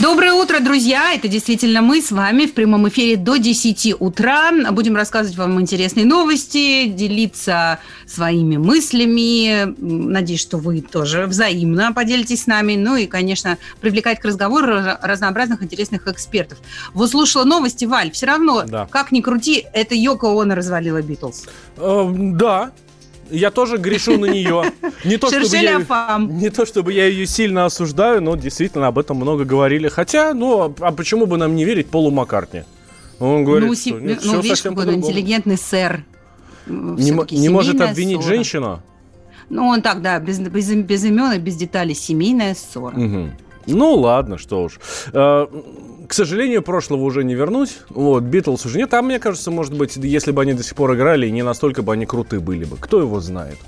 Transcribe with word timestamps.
Доброе 0.00 0.32
утро, 0.32 0.58
друзья! 0.60 1.12
Это 1.12 1.28
действительно 1.28 1.82
мы 1.82 2.00
с 2.00 2.10
вами 2.10 2.46
в 2.46 2.54
прямом 2.54 2.88
эфире 2.88 3.16
до 3.16 3.36
10 3.36 4.00
утра. 4.00 4.50
Будем 4.70 4.96
рассказывать 4.96 5.36
вам 5.36 5.60
интересные 5.60 6.06
новости, 6.06 6.86
делиться 6.86 7.78
своими 8.06 8.56
мыслями. 8.56 9.74
Надеюсь, 9.78 10.40
что 10.40 10.56
вы 10.56 10.80
тоже 10.80 11.26
взаимно 11.26 11.92
поделитесь 11.92 12.44
с 12.44 12.46
нами. 12.46 12.74
Ну 12.74 12.96
и, 12.96 13.06
конечно, 13.06 13.58
привлекать 13.82 14.18
к 14.18 14.24
разговору 14.24 14.78
разнообразных 15.02 15.62
интересных 15.62 16.08
экспертов. 16.08 16.58
Вот 16.94 17.10
слушала 17.10 17.44
новости, 17.44 17.84
Валь, 17.84 18.10
все 18.12 18.26
равно, 18.26 18.64
да. 18.66 18.88
как 18.90 19.12
ни 19.12 19.20
крути, 19.20 19.66
это 19.74 19.94
Йоко 19.94 20.26
Оно 20.40 20.54
развалила 20.54 21.02
Битлз. 21.02 21.44
Э, 21.76 22.10
да, 22.14 22.72
я 23.30 23.50
тоже 23.50 23.76
грешу 23.78 24.18
на 24.18 24.26
нее. 24.26 24.72
Не 25.04 25.16
то, 25.16 25.28
чтобы 25.28 25.56
я, 25.56 25.78
не 26.18 26.50
то, 26.50 26.66
чтобы 26.66 26.92
я 26.92 27.06
ее 27.06 27.26
сильно 27.26 27.64
осуждаю, 27.64 28.22
но 28.22 28.36
действительно 28.36 28.88
об 28.88 28.98
этом 28.98 29.16
много 29.16 29.44
говорили. 29.44 29.88
Хотя, 29.88 30.34
ну, 30.34 30.74
а 30.80 30.92
почему 30.92 31.26
бы 31.26 31.36
нам 31.36 31.54
не 31.56 31.64
верить 31.64 31.88
Полу 31.88 32.10
Маккартни? 32.10 32.62
Он 33.18 33.44
говорит, 33.44 33.68
ну, 33.68 33.74
что 33.74 34.00
нет, 34.00 34.20
ну, 34.24 34.40
видишь, 34.40 34.62
какой 34.62 34.86
он 34.86 34.94
интеллигентный 34.96 35.56
сэр. 35.56 36.04
Не, 36.66 37.10
не 37.36 37.48
может 37.48 37.80
обвинить 37.80 38.20
ссора. 38.20 38.34
женщину? 38.34 38.82
Ну, 39.48 39.66
он 39.66 39.82
так, 39.82 40.00
да, 40.02 40.18
без, 40.18 40.38
без, 40.38 40.72
без 40.72 41.04
имен 41.04 41.32
и 41.32 41.38
без 41.38 41.56
деталей. 41.56 41.94
Семейная 41.94 42.54
ссора. 42.54 42.96
Угу. 42.96 43.30
Ну, 43.66 43.94
ладно, 43.94 44.38
что 44.38 44.64
уж. 44.64 44.80
А, 45.12 45.48
к 46.08 46.12
сожалению, 46.12 46.62
прошлого 46.62 47.02
уже 47.02 47.24
не 47.24 47.34
вернуть. 47.34 47.78
Вот, 47.88 48.22
Битлз 48.22 48.66
уже 48.66 48.78
нет. 48.78 48.90
Там, 48.90 49.06
мне 49.06 49.18
кажется, 49.18 49.50
может 49.50 49.74
быть, 49.74 49.96
если 49.96 50.32
бы 50.32 50.42
они 50.42 50.54
до 50.54 50.62
сих 50.62 50.74
пор 50.74 50.94
играли, 50.94 51.28
не 51.28 51.42
настолько 51.42 51.82
бы 51.82 51.92
они 51.92 52.06
крутые 52.06 52.40
были 52.40 52.64
бы. 52.64 52.76
Кто 52.76 53.00
его 53.00 53.20
знает? 53.20 53.58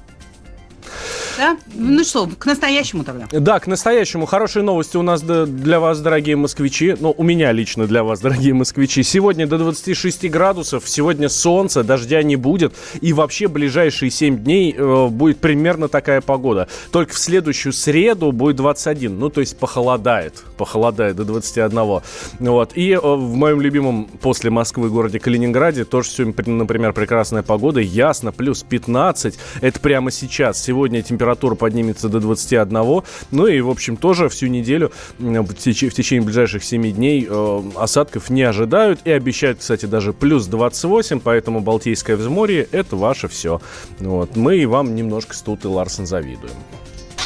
Да? 1.37 1.57
Ну 1.75 2.05
что, 2.05 2.29
к 2.39 2.47
настоящему 2.47 3.05
тогда. 3.05 3.27
Да, 3.33 3.59
к 3.59 3.67
настоящему. 3.67 4.27
Хорошие 4.27 4.63
новости 4.63 4.97
у 4.97 5.03
нас 5.03 5.23
для 5.23 5.81
вас, 5.81 6.01
дорогие 6.01 6.37
москвичи. 6.37 6.97
Ну, 6.99 7.15
у 7.17 7.23
меня 7.23 7.51
лично 7.53 7.87
для 7.87 8.05
вас, 8.05 8.21
дорогие 8.23 8.55
москвичи. 8.55 9.03
Сегодня 9.03 9.47
до 9.47 9.59
26 9.59 10.31
градусов. 10.31 10.89
Сегодня 10.89 11.29
солнце, 11.29 11.83
дождя 11.83 12.23
не 12.23 12.37
будет. 12.37 12.75
И 13.01 13.13
вообще 13.13 13.49
ближайшие 13.49 14.11
7 14.11 14.39
дней 14.39 14.75
э, 14.77 15.09
будет 15.09 15.39
примерно 15.39 15.89
такая 15.89 16.21
погода. 16.21 16.69
Только 16.93 17.15
в 17.15 17.19
следующую 17.19 17.73
среду 17.73 18.31
будет 18.33 18.57
21. 18.57 19.19
Ну, 19.19 19.31
то 19.31 19.41
есть 19.41 19.59
похолодает. 19.59 20.45
Похолодает 20.57 21.17
до 21.17 21.25
21. 21.25 22.03
Вот. 22.41 22.73
И 22.75 22.93
э, 22.93 22.99
в 22.99 23.35
моем 23.35 23.61
любимом 23.61 24.07
после 24.21 24.51
Москвы 24.51 24.89
городе 24.89 25.19
Калининграде 25.19 25.85
тоже 25.85 26.11
сегодня, 26.11 26.55
например, 26.55 26.93
прекрасная 26.93 27.43
погода. 27.43 27.81
Ясно, 27.81 28.31
плюс 28.31 28.63
15. 28.63 29.39
Это 29.61 29.81
прямо 29.81 30.11
сейчас. 30.11 30.63
Сегодня 30.63 31.03
температура 31.03 31.24
температура 31.25 31.55
поднимется 31.55 32.09
до 32.09 32.21
21. 32.21 33.03
Ну 33.31 33.47
и, 33.47 33.61
в 33.61 33.71
общем, 33.71 33.97
тоже 33.97 34.29
всю 34.29 34.47
неделю 34.47 34.93
в 35.19 35.55
течение 35.55 36.23
ближайших 36.23 36.63
7 36.63 36.93
дней 36.93 37.27
э, 37.29 37.63
осадков 37.77 38.29
не 38.29 38.43
ожидают 38.43 39.01
и 39.05 39.11
обещают, 39.11 39.61
кстати, 39.61 39.87
даже 39.87 40.13
плюс 40.13 40.47
28, 40.47 41.21
поэтому 41.21 41.61
Балтийское 41.61 42.17
взморье– 42.17 42.69
это 42.73 42.97
ваше 42.97 43.29
все. 43.29 43.61
Вот. 44.01 44.37
Мы 44.37 44.59
и 44.59 44.67
вам 44.67 44.95
немножко 44.95 45.35
с 45.35 45.41
Тут 45.41 45.65
и 45.65 45.69
Ларсен 45.69 46.07
завидуем. 46.07 46.55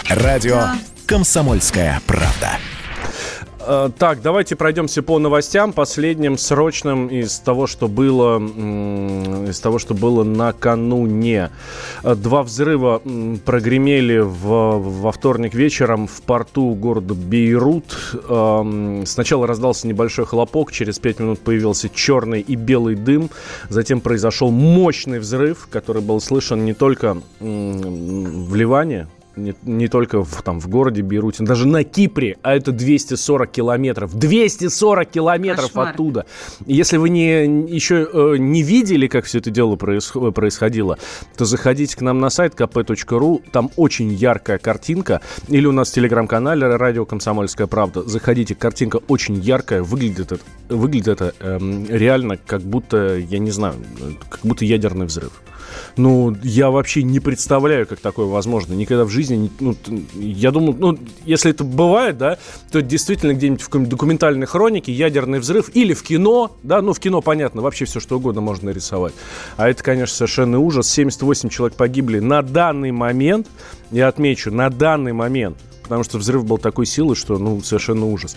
Радио 0.09 0.61
«Комсомольская 1.07 2.01
правда». 2.07 2.59
Э, 3.71 3.91
так, 3.99 4.23
давайте 4.23 4.57
пройдемся 4.57 5.03
по 5.03 5.19
новостям, 5.19 5.75
последним 5.75 6.39
срочным 6.39 7.09
из 7.09 7.39
того, 7.39 7.67
что 7.67 7.87
было, 7.87 8.39
из 8.39 9.61
того, 9.61 9.79
что 9.79 9.93
было 9.93 10.25
накануне. 10.25 11.51
Э, 12.03 12.15
два 12.15 12.43
взрыва 12.43 13.03
прогремели 13.45 14.21
в, 14.21 14.79
во 14.79 15.13
вторник 15.13 15.55
вечером 15.55 16.07
в 16.07 16.23
порту 16.23 16.75
города 16.75 17.13
Бейрут. 17.13 18.17
Эм, 18.31 19.05
сначала 19.05 19.47
раздался 19.47 19.87
небольшой 19.87 20.25
хлопок, 20.25 20.73
через 20.73 20.99
пять 20.99 21.19
минут 21.19 21.41
появился 21.41 21.91
черный 21.91 22.41
и 22.41 22.55
белый 22.55 22.95
дым. 22.95 23.29
Затем 23.69 24.01
произошел 24.01 24.51
мощный 24.51 25.19
взрыв, 25.19 25.69
который 25.71 26.01
был 26.01 26.23
слышен 26.23 26.65
не 26.65 26.73
только 26.73 27.19
в 27.39 28.55
Ливане, 28.55 29.09
не, 29.39 29.55
не 29.63 29.89
только 29.89 30.25
в, 30.25 30.43
там, 30.43 30.61
в 30.61 30.69
городе 30.69 31.03
Бейруте, 31.03 31.45
даже 31.45 31.67
на 31.67 31.85
Кипре, 31.85 32.37
а 32.43 32.55
это 32.55 32.73
240 32.73 33.51
километров. 33.51 34.15
240 34.15 35.11
километров 35.11 35.67
Кошмар. 35.67 35.89
оттуда. 35.89 36.27
Если 36.67 36.97
вы 36.97 37.09
не, 37.09 37.45
еще 37.69 38.09
э, 38.13 38.37
не 38.39 38.63
видели, 38.63 39.07
как 39.07 39.25
все 39.25 39.39
это 39.39 39.51
дело 39.51 39.77
происход, 39.77 40.35
происходило, 40.35 40.99
то 41.37 41.45
заходите 41.45 41.97
к 41.97 42.01
нам 42.01 42.21
на 42.21 42.31
сайт 42.31 42.55
kp.ru, 42.55 43.43
там 43.51 43.71
очень 43.77 44.13
яркая 44.13 44.59
картинка, 44.59 45.21
или 45.49 45.67
у 45.67 45.73
нас 45.73 45.91
в 45.91 45.95
телеграм-канале 45.95 46.67
«Радио 46.77 47.05
Комсомольская 47.05 47.67
правда». 47.67 48.03
Заходите, 48.03 48.55
картинка 48.55 49.01
очень 49.09 49.37
яркая, 49.37 49.83
выглядит 49.83 50.33
это, 50.33 50.41
выглядит 50.69 51.09
это 51.09 51.35
э, 51.41 51.59
реально 51.89 52.37
как 52.37 52.63
будто, 52.63 53.17
я 53.17 53.39
не 53.39 53.51
знаю, 53.51 53.75
как 54.29 54.41
будто 54.43 54.65
ядерный 54.65 55.07
взрыв. 55.07 55.33
Ну, 55.97 56.37
я 56.43 56.71
вообще 56.71 57.03
не 57.03 57.21
представляю, 57.21 57.87
как 57.87 58.01
такое 58.01 58.27
возможно. 58.27 58.75
Никогда 58.75 59.05
в 59.05 59.11
жизни, 59.11 59.51
ну, 59.61 59.77
я 60.15 60.51
думаю, 60.51 60.77
ну, 60.79 60.99
если 61.25 61.51
это 61.51 61.65
бывает, 61.65 62.19
да, 62.19 62.39
то 62.71 62.83
действительно 62.83 63.35
где-нибудь 63.35 63.63
в 63.63 63.87
документальной 63.87 64.47
хронике 64.47 64.93
ядерный 64.93 65.39
взрыв 65.39 65.71
или 65.75 65.95
в 65.95 66.03
кино, 66.03 66.57
да, 66.63 66.83
ну, 66.83 66.93
в 66.93 67.01
кино, 67.01 67.21
понятно, 67.21 67.63
вообще 67.63 67.85
все 67.85 68.01
что 68.01 68.17
угодно 68.17 68.41
можно 68.41 68.71
рисовать. 68.71 69.15
А 69.57 69.69
это, 69.69 69.83
конечно, 69.83 70.15
совершенно 70.15 70.59
ужас. 70.59 70.91
78 70.91 71.49
человек 71.49 71.77
погибли 71.77 72.19
на 72.19 72.43
данный 72.43 72.93
момент, 72.93 73.49
я 73.91 74.09
отмечу, 74.09 74.53
на 74.53 74.71
данный 74.71 75.13
момент, 75.13 75.59
потому 75.83 76.05
что 76.05 76.19
взрыв 76.19 76.45
был 76.45 76.59
такой 76.59 76.87
силы, 76.87 77.17
что, 77.17 77.39
ну, 77.39 77.61
совершенно 77.63 78.07
ужас 78.07 78.37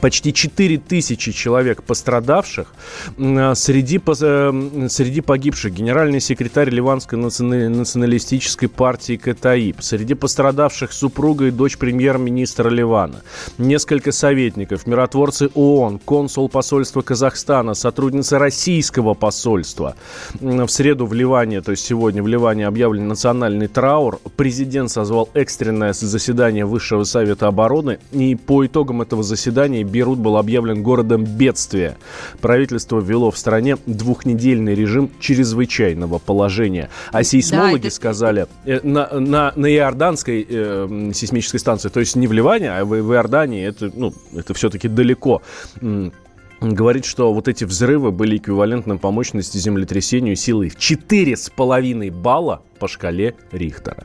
почти 0.00 0.32
4 0.32 0.78
тысячи 0.78 1.32
человек 1.32 1.82
пострадавших. 1.82 2.72
А, 3.18 3.54
среди, 3.54 4.00
э, 4.00 4.88
среди 4.88 5.20
погибших 5.20 5.72
генеральный 5.72 6.20
секретарь 6.20 6.70
Ливанской 6.70 7.18
националистической 7.18 8.68
партии 8.68 9.16
Катаиб. 9.16 9.76
Среди 9.80 10.14
пострадавших 10.14 10.92
супруга 10.92 11.46
и 11.46 11.50
дочь 11.50 11.78
премьер-министра 11.78 12.68
Ливана. 12.70 13.22
Несколько 13.58 14.12
советников, 14.12 14.86
миротворцы 14.86 15.50
ООН, 15.54 16.00
консул 16.04 16.48
посольства 16.48 17.02
Казахстана, 17.02 17.74
сотрудница 17.74 18.38
российского 18.38 19.14
посольства. 19.14 19.94
В 20.40 20.68
среду 20.68 21.06
в 21.06 21.14
Ливане, 21.14 21.60
то 21.60 21.72
есть 21.72 21.84
сегодня 21.84 22.22
в 22.22 22.26
Ливане 22.26 22.66
объявлен 22.66 23.08
национальный 23.08 23.68
траур. 23.68 24.20
Президент 24.36 24.90
созвал 24.90 25.28
экстренное 25.34 25.92
заседание 25.92 26.64
Высшего 26.64 27.04
совета 27.04 27.48
обороны. 27.48 27.98
И 28.12 28.34
по 28.34 28.64
итогам 28.66 29.02
этого 29.02 29.22
заседания 29.22 29.79
Германии 29.80 29.84
Бейрут 29.84 30.18
был 30.18 30.36
объявлен 30.36 30.82
городом 30.82 31.24
бедствия. 31.24 31.96
Правительство 32.40 33.00
ввело 33.00 33.30
в 33.30 33.38
стране 33.38 33.76
двухнедельный 33.86 34.74
режим 34.74 35.10
чрезвычайного 35.20 36.18
положения. 36.18 36.90
А 37.12 37.22
сейсмологи 37.22 37.82
да, 37.82 37.88
это... 37.88 37.96
сказали, 37.96 38.46
э, 38.64 38.80
на, 38.82 39.08
на, 39.18 39.52
на 39.56 39.66
Иорданской 39.66 40.46
э, 40.48 41.10
сейсмической 41.14 41.60
станции, 41.60 41.88
то 41.88 42.00
есть 42.00 42.16
не 42.16 42.26
в 42.26 42.32
Ливане, 42.32 42.72
а 42.72 42.84
в, 42.84 42.88
в 42.88 43.12
Иордании, 43.12 43.66
это, 43.66 43.90
ну, 43.94 44.12
это 44.34 44.54
все-таки 44.54 44.88
далеко 44.88 45.42
говорит, 46.60 47.06
что 47.06 47.32
вот 47.32 47.48
эти 47.48 47.64
взрывы 47.64 48.10
были 48.10 48.36
эквивалентны 48.36 48.98
по 48.98 49.10
мощности 49.10 49.56
землетрясению 49.56 50.36
силой 50.36 50.68
в 50.68 50.76
4,5 50.76 52.10
балла 52.10 52.62
по 52.78 52.86
шкале 52.86 53.34
Рихтера. 53.50 54.04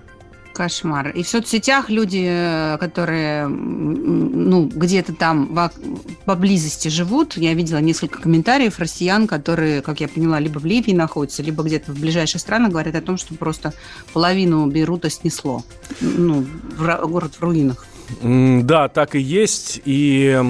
Кошмар. 0.55 1.09
И 1.09 1.23
в 1.23 1.27
соцсетях 1.27 1.89
люди, 1.89 2.25
э, 2.27 2.77
которые 2.79 3.47
ну, 3.47 4.65
где-то 4.65 5.13
там 5.13 5.69
поблизости 6.25 6.87
живут, 6.87 7.37
я 7.37 7.53
видела 7.53 7.79
несколько 7.79 8.21
комментариев 8.21 8.79
россиян, 8.79 9.27
которые, 9.27 9.81
как 9.81 9.99
я 9.99 10.07
поняла, 10.07 10.39
либо 10.39 10.59
в 10.59 10.65
Ливии 10.65 10.93
находятся, 10.93 11.43
либо 11.43 11.63
где-то 11.63 11.91
в 11.91 11.99
ближайших 11.99 12.41
странах, 12.41 12.71
говорят 12.71 12.95
о 12.95 13.01
том, 13.01 13.17
что 13.17 13.35
просто 13.35 13.73
половину 14.13 14.65
Бейрута 14.67 15.09
снесло. 15.09 15.63
Ну, 15.99 16.45
в, 16.77 17.07
город 17.07 17.33
в 17.37 17.41
руинах. 17.43 17.85
Да, 18.21 18.87
так 18.87 19.15
и 19.15 19.19
есть. 19.19 19.81
И 19.85 20.41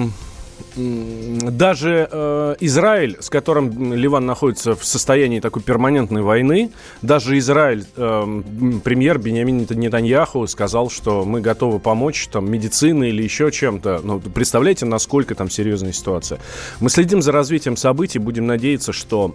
даже 0.76 2.08
э, 2.10 2.56
Израиль, 2.60 3.16
с 3.20 3.30
которым 3.30 3.94
Ливан 3.94 4.26
находится 4.26 4.74
в 4.74 4.84
состоянии 4.84 5.40
такой 5.40 5.62
перманентной 5.62 6.22
войны, 6.22 6.70
даже 7.00 7.38
Израиль, 7.38 7.86
э, 7.96 8.42
премьер 8.84 9.18
Бениамин 9.18 9.66
Нетаньяху 9.68 10.46
сказал, 10.46 10.90
что 10.90 11.24
мы 11.24 11.40
готовы 11.40 11.78
помочь 11.78 12.28
там 12.28 12.50
медициной 12.50 13.08
или 13.08 13.22
еще 13.22 13.50
чем-то. 13.50 14.00
Ну, 14.04 14.20
представляете, 14.20 14.84
насколько 14.84 15.34
там 15.34 15.48
серьезная 15.48 15.92
ситуация. 15.92 16.40
Мы 16.80 16.90
следим 16.90 17.22
за 17.22 17.32
развитием 17.32 17.76
событий, 17.76 18.18
будем 18.18 18.46
надеяться, 18.46 18.92
что 18.92 19.34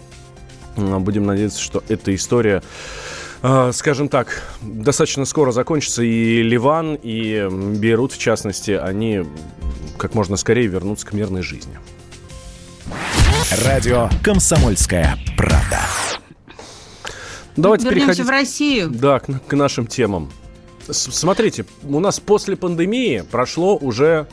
будем 0.78 1.26
надеяться, 1.26 1.60
что 1.60 1.84
эта 1.90 2.14
история 2.14 2.62
скажем 3.72 4.08
так, 4.08 4.44
достаточно 4.62 5.26
скоро 5.26 5.52
закончится. 5.52 6.04
И 6.04 6.44
Ливан, 6.44 6.96
и 7.02 7.48
Бейрут, 7.50 8.14
в 8.14 8.18
частности, 8.18 8.72
они 8.72 9.26
как 9.98 10.14
можно 10.14 10.38
скорее 10.38 10.68
вернуться 10.68 11.08
к 11.08 11.14
мирной 11.14 11.42
жизни. 11.42 11.78
Радио 13.66 14.10
«Комсомольская 14.24 15.18
правда». 15.38 15.80
Давайте 17.56 17.86
Вернемся 17.86 18.08
переходить... 18.08 18.26
в 18.26 18.30
Россию. 18.30 18.90
Да, 18.90 19.20
к, 19.20 19.28
к 19.48 19.54
нашим 19.54 19.88
темам. 19.88 20.32
Смотрите, 20.90 21.66
у 21.84 22.00
нас 22.00 22.20
после 22.20 22.56
пандемии 22.56 23.24
прошло 23.30 23.78
уже 23.78 24.28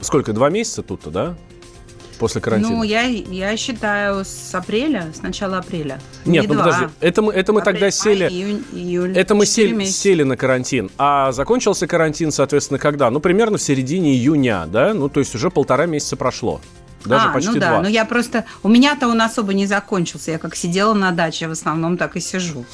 сколько, 0.00 0.32
два 0.32 0.50
месяца 0.50 0.82
тут-то, 0.82 1.10
да? 1.10 1.36
После 2.18 2.40
карантина? 2.40 2.76
Ну, 2.76 2.82
я, 2.82 3.02
я 3.02 3.56
считаю, 3.56 4.24
с 4.24 4.54
апреля, 4.54 5.12
с 5.14 5.22
начала 5.22 5.58
апреля. 5.58 6.00
Нет, 6.24 6.42
Не 6.42 6.48
ну 6.48 6.54
два. 6.54 6.64
подожди, 6.64 6.86
это 7.00 7.22
мы, 7.22 7.32
это 7.32 7.52
мы 7.52 7.60
Апрель, 7.60 7.74
тогда 7.74 7.90
сели... 7.90 8.24
Май, 8.24 8.32
июнь, 8.32 8.64
июль, 8.72 9.16
это 9.16 9.34
мы 9.34 9.46
сели, 9.46 9.84
сели 9.84 10.22
на 10.22 10.36
карантин. 10.36 10.90
А 10.98 11.32
закончился 11.32 11.86
карантин, 11.86 12.32
соответственно, 12.32 12.78
когда? 12.78 13.10
Ну, 13.10 13.20
примерно 13.20 13.58
в 13.58 13.62
середине 13.62 14.14
июня, 14.14 14.66
да? 14.66 14.94
Ну, 14.94 15.08
то 15.08 15.20
есть 15.20 15.34
уже 15.34 15.50
полтора 15.50 15.86
месяца 15.86 16.16
прошло. 16.16 16.60
Даже 17.04 17.28
а, 17.28 17.32
почти 17.32 17.50
ну 17.50 17.60
да, 17.60 17.68
два. 17.68 17.76
но 17.78 17.82
ну 17.84 17.88
я 17.88 18.04
просто... 18.04 18.44
У 18.62 18.68
меня-то 18.68 19.08
он 19.08 19.20
особо 19.22 19.54
не 19.54 19.66
закончился. 19.66 20.32
Я 20.32 20.38
как 20.38 20.56
сидела 20.56 20.92
на 20.94 21.12
даче, 21.12 21.48
в 21.48 21.52
основном 21.52 21.96
так 21.96 22.16
и 22.16 22.20
сижу. 22.20 22.64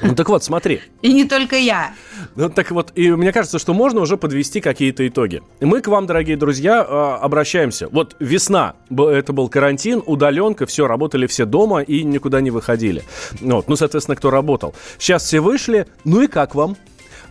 Ну 0.00 0.14
так 0.14 0.28
вот, 0.28 0.44
смотри. 0.44 0.80
И 1.02 1.12
не 1.12 1.24
только 1.24 1.56
я. 1.56 1.94
Ну 2.36 2.48
так 2.48 2.70
вот, 2.70 2.92
и 2.94 3.10
мне 3.10 3.32
кажется, 3.32 3.58
что 3.58 3.74
можно 3.74 4.00
уже 4.00 4.16
подвести 4.16 4.60
какие-то 4.60 5.06
итоги. 5.06 5.42
Мы 5.60 5.80
к 5.80 5.88
вам, 5.88 6.06
дорогие 6.06 6.36
друзья, 6.36 6.84
а, 6.86 7.16
обращаемся. 7.16 7.88
Вот 7.88 8.16
весна, 8.18 8.74
это 8.90 9.32
был 9.32 9.48
карантин, 9.48 10.02
удаленка, 10.04 10.66
все, 10.66 10.86
работали 10.86 11.26
все 11.26 11.44
дома 11.44 11.82
и 11.82 12.04
никуда 12.04 12.40
не 12.40 12.50
выходили. 12.50 13.02
Вот, 13.40 13.68
ну, 13.68 13.76
соответственно, 13.76 14.16
кто 14.16 14.30
работал. 14.30 14.74
Сейчас 14.98 15.24
все 15.24 15.40
вышли, 15.40 15.86
ну 16.04 16.22
и 16.22 16.26
как 16.26 16.54
вам? 16.54 16.76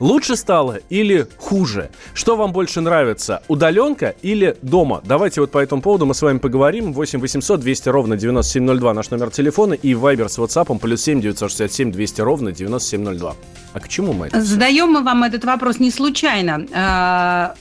Лучше 0.02 0.36
стало 0.36 0.80
или 0.90 1.28
хуже? 1.38 1.92
Что 2.16 2.36
вам 2.36 2.54
больше 2.54 2.82
нравится, 2.82 3.44
удаленка 3.48 4.16
или 4.24 4.58
дома? 4.64 5.00
Давайте 5.06 5.42
вот 5.42 5.52
по 5.52 5.60
этому 5.60 5.84
поводу 5.84 6.08
мы 6.08 6.16
с 6.16 6.24
вами 6.24 6.40
поговорим. 6.40 6.92
8 6.92 7.20
800 7.20 7.60
200 7.60 7.90
ровно 7.90 8.18
9702 8.18 8.94
наш 8.96 9.12
номер 9.12 9.30
телефона 9.30 9.74
и 9.74 9.94
Viber 9.94 10.28
с 10.28 10.40
WhatsApp 10.40 10.80
плюс 10.80 11.04
7 11.04 11.22
967 11.22 11.92
200 11.92 12.22
ровно 12.22 12.52
9702. 12.52 13.36
А 13.74 13.80
к 13.80 13.88
чему 13.88 14.14
мы 14.14 14.26
это? 14.28 14.42
Задаем 14.42 14.92
мы 14.92 15.04
вам 15.04 15.24
этот 15.24 15.46
вопрос 15.46 15.78
не 15.78 15.92
случайно. 15.92 16.66
А, 16.74 17.54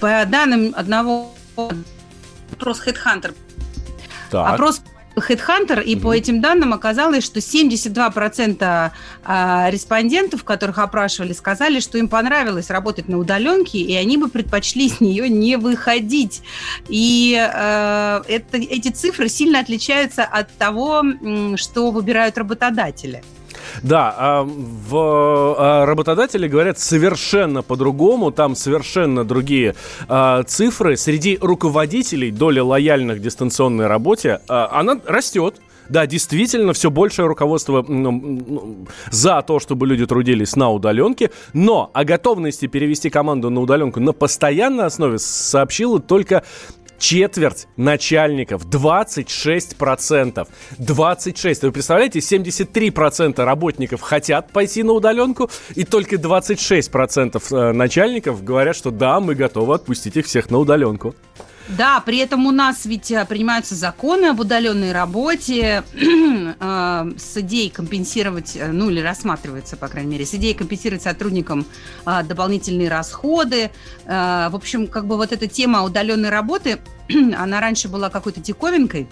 по 0.00 0.24
данным 0.26 0.72
одного 0.74 1.34
опрос 2.50 2.82
Headhunter 2.86 3.34
так. 4.30 4.54
Опрос 4.54 4.82
Headhunter, 5.16 5.82
и 5.82 5.94
mm-hmm. 5.94 6.00
по 6.00 6.14
этим 6.14 6.40
данным 6.40 6.72
оказалось, 6.72 7.24
что 7.24 7.40
72% 7.40 8.90
а, 9.24 9.70
респондентов, 9.70 10.44
которых 10.44 10.78
опрашивали, 10.78 11.32
сказали, 11.32 11.80
что 11.80 11.98
им 11.98 12.08
понравилось 12.08 12.70
работать 12.70 13.08
на 13.08 13.18
удаленке, 13.18 13.78
и 13.78 13.94
они 13.94 14.16
бы 14.18 14.28
предпочли 14.28 14.88
с 14.88 15.00
нее 15.00 15.28
не 15.28 15.56
выходить. 15.56 16.42
И 16.88 17.34
э, 17.36 18.22
это, 18.28 18.56
эти 18.56 18.88
цифры 18.88 19.28
сильно 19.28 19.60
отличаются 19.60 20.24
от 20.24 20.50
того, 20.56 21.02
что 21.56 21.90
выбирают 21.90 22.38
работодатели. 22.38 23.22
Да, 23.82 24.14
а, 24.16 24.42
в 24.44 24.96
а, 25.58 25.86
работодатели 25.86 26.48
говорят 26.48 26.78
совершенно 26.78 27.62
по-другому, 27.62 28.30
там 28.30 28.54
совершенно 28.56 29.24
другие 29.24 29.74
а, 30.08 30.42
цифры. 30.44 30.96
Среди 30.96 31.38
руководителей 31.40 32.30
доля 32.30 32.64
лояльных 32.64 33.20
дистанционной 33.20 33.86
работе, 33.86 34.40
она 34.48 35.00
растет. 35.06 35.60
Да, 35.88 36.06
действительно, 36.06 36.72
все 36.72 36.90
большее 36.90 37.26
руководство 37.26 37.84
ну, 37.86 38.86
за 39.10 39.42
то, 39.42 39.60
чтобы 39.60 39.86
люди 39.86 40.04
трудились 40.06 40.56
на 40.56 40.70
удаленке, 40.70 41.30
но 41.52 41.90
о 41.92 42.04
готовности 42.04 42.66
перевести 42.66 43.08
команду 43.08 43.50
на 43.50 43.60
удаленку 43.60 44.00
на 44.00 44.12
постоянной 44.12 44.86
основе 44.86 45.18
сообщила 45.18 46.00
только 46.00 46.42
четверть 46.98 47.66
начальников, 47.76 48.64
26%. 48.66 50.48
26%. 50.78 51.58
Вы 51.62 51.72
представляете, 51.72 52.18
73% 52.20 53.44
работников 53.44 54.00
хотят 54.00 54.50
пойти 54.52 54.82
на 54.82 54.92
удаленку, 54.92 55.50
и 55.74 55.84
только 55.84 56.16
26% 56.16 57.42
э, 57.50 57.72
начальников 57.72 58.44
говорят, 58.44 58.76
что 58.76 58.90
да, 58.90 59.20
мы 59.20 59.34
готовы 59.34 59.74
отпустить 59.74 60.16
их 60.16 60.26
всех 60.26 60.50
на 60.50 60.58
удаленку. 60.58 61.14
Да, 61.68 62.00
при 62.00 62.18
этом 62.18 62.46
у 62.46 62.52
нас 62.52 62.86
ведь 62.86 63.10
э, 63.10 63.24
принимаются 63.26 63.74
законы 63.74 64.26
об 64.26 64.40
удаленной 64.40 64.92
работе 64.92 65.82
э, 65.94 67.12
с 67.18 67.36
идеей 67.38 67.70
компенсировать, 67.70 68.56
э, 68.56 68.70
ну 68.70 68.88
или 68.88 69.00
рассматривается, 69.00 69.76
по 69.76 69.88
крайней 69.88 70.12
мере, 70.12 70.26
с 70.26 70.34
идеей 70.34 70.54
компенсировать 70.54 71.02
сотрудникам 71.02 71.66
дополнительные 72.04 72.88
расходы. 72.88 73.70
В 74.04 74.54
общем, 74.54 74.86
как 74.86 75.06
бы 75.06 75.16
вот 75.16 75.32
эта 75.32 75.46
тема 75.46 75.82
удаленной 75.82 76.30
работы, 76.30 76.78
она 77.36 77.60
раньше 77.60 77.88
была 77.88 78.10
какой-то 78.10 78.40
диковинкой. 78.40 79.08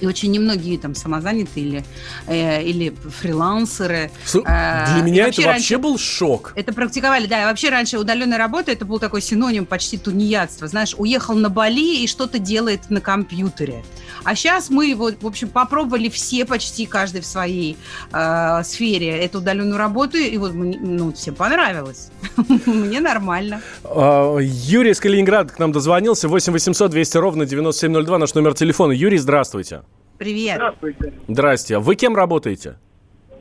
И 0.00 0.06
очень 0.06 0.30
немногие 0.30 0.78
там 0.78 0.94
самозанятые 0.94 1.66
или, 1.66 1.84
э, 2.26 2.62
или 2.62 2.94
фрилансеры. 3.20 4.10
Э, 4.34 4.86
Для 4.94 5.02
меня 5.02 5.28
это 5.28 5.42
вообще 5.42 5.78
был 5.78 5.98
шок. 5.98 6.52
Это 6.56 6.72
практиковали, 6.72 7.26
да. 7.26 7.42
И 7.42 7.44
вообще 7.44 7.70
раньше 7.70 7.98
удаленная 7.98 8.38
работа 8.38 8.72
это 8.72 8.84
был 8.84 8.98
такой 8.98 9.22
синоним 9.22 9.66
почти 9.66 9.98
тунеядства. 9.98 10.68
Знаешь, 10.68 10.94
уехал 10.98 11.34
на 11.34 11.48
Бали 11.48 12.02
и 12.02 12.06
что-то 12.06 12.38
делает 12.38 12.90
на 12.90 13.00
компьютере. 13.00 13.84
А 14.24 14.34
сейчас 14.34 14.70
мы 14.70 14.86
его, 14.86 15.10
в 15.20 15.26
общем, 15.26 15.48
попробовали 15.48 16.08
все, 16.08 16.44
почти 16.44 16.86
каждый 16.86 17.20
в 17.20 17.26
своей 17.26 17.76
э, 18.12 18.62
сфере 18.64 19.08
эту 19.18 19.38
удаленную 19.38 19.78
работу, 19.78 20.16
и 20.16 20.36
вот 20.36 20.52
ну, 20.54 21.12
всем 21.12 21.34
понравилось. 21.34 22.10
Мне 22.66 23.00
нормально. 23.00 23.60
А, 23.84 24.36
Юрий 24.38 24.90
из 24.90 25.00
Калининграда 25.00 25.52
к 25.52 25.58
нам 25.58 25.72
дозвонился. 25.72 26.28
8 26.28 26.52
800 26.52 26.90
200 26.90 27.16
ровно 27.18 27.46
9702 27.46 28.18
наш 28.18 28.34
номер 28.34 28.54
телефона. 28.54 28.92
Юрий, 28.92 29.18
здравствуйте. 29.18 29.82
Привет. 30.18 30.56
Здравствуйте. 30.56 31.12
Здрасте. 31.28 31.78
Вы 31.78 31.94
кем 31.96 32.16
работаете? 32.16 32.76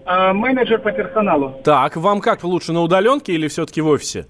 А, 0.05 0.33
менеджер 0.33 0.79
по 0.79 0.91
персоналу. 0.91 1.61
Так, 1.63 1.95
вам 1.95 2.21
как 2.21 2.43
лучше, 2.43 2.73
на 2.73 2.81
удаленке 2.81 3.33
или 3.33 3.47
все-таки 3.47 3.81
в 3.81 3.87
офисе? 3.87 4.27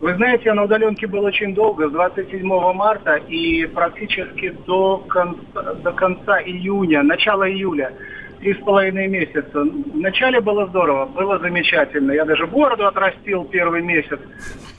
Вы 0.00 0.14
знаете, 0.14 0.44
я 0.46 0.54
на 0.54 0.64
удаленке 0.64 1.06
был 1.06 1.24
очень 1.24 1.54
долго, 1.54 1.88
с 1.88 1.92
27 1.92 2.42
марта 2.74 3.16
и 3.16 3.66
практически 3.66 4.50
до 4.66 4.98
конца, 5.08 5.74
до 5.74 5.92
конца 5.92 6.40
июня, 6.40 7.02
начала 7.02 7.48
июля. 7.48 7.92
Три 8.40 8.54
с 8.54 8.58
половиной 8.58 9.06
месяца. 9.08 9.62
Вначале 9.92 10.40
было 10.40 10.66
здорово, 10.68 11.04
было 11.04 11.38
замечательно. 11.38 12.12
Я 12.12 12.24
даже 12.24 12.46
бороду 12.46 12.86
отрастил 12.86 13.44
первый 13.44 13.82
месяц. 13.82 14.18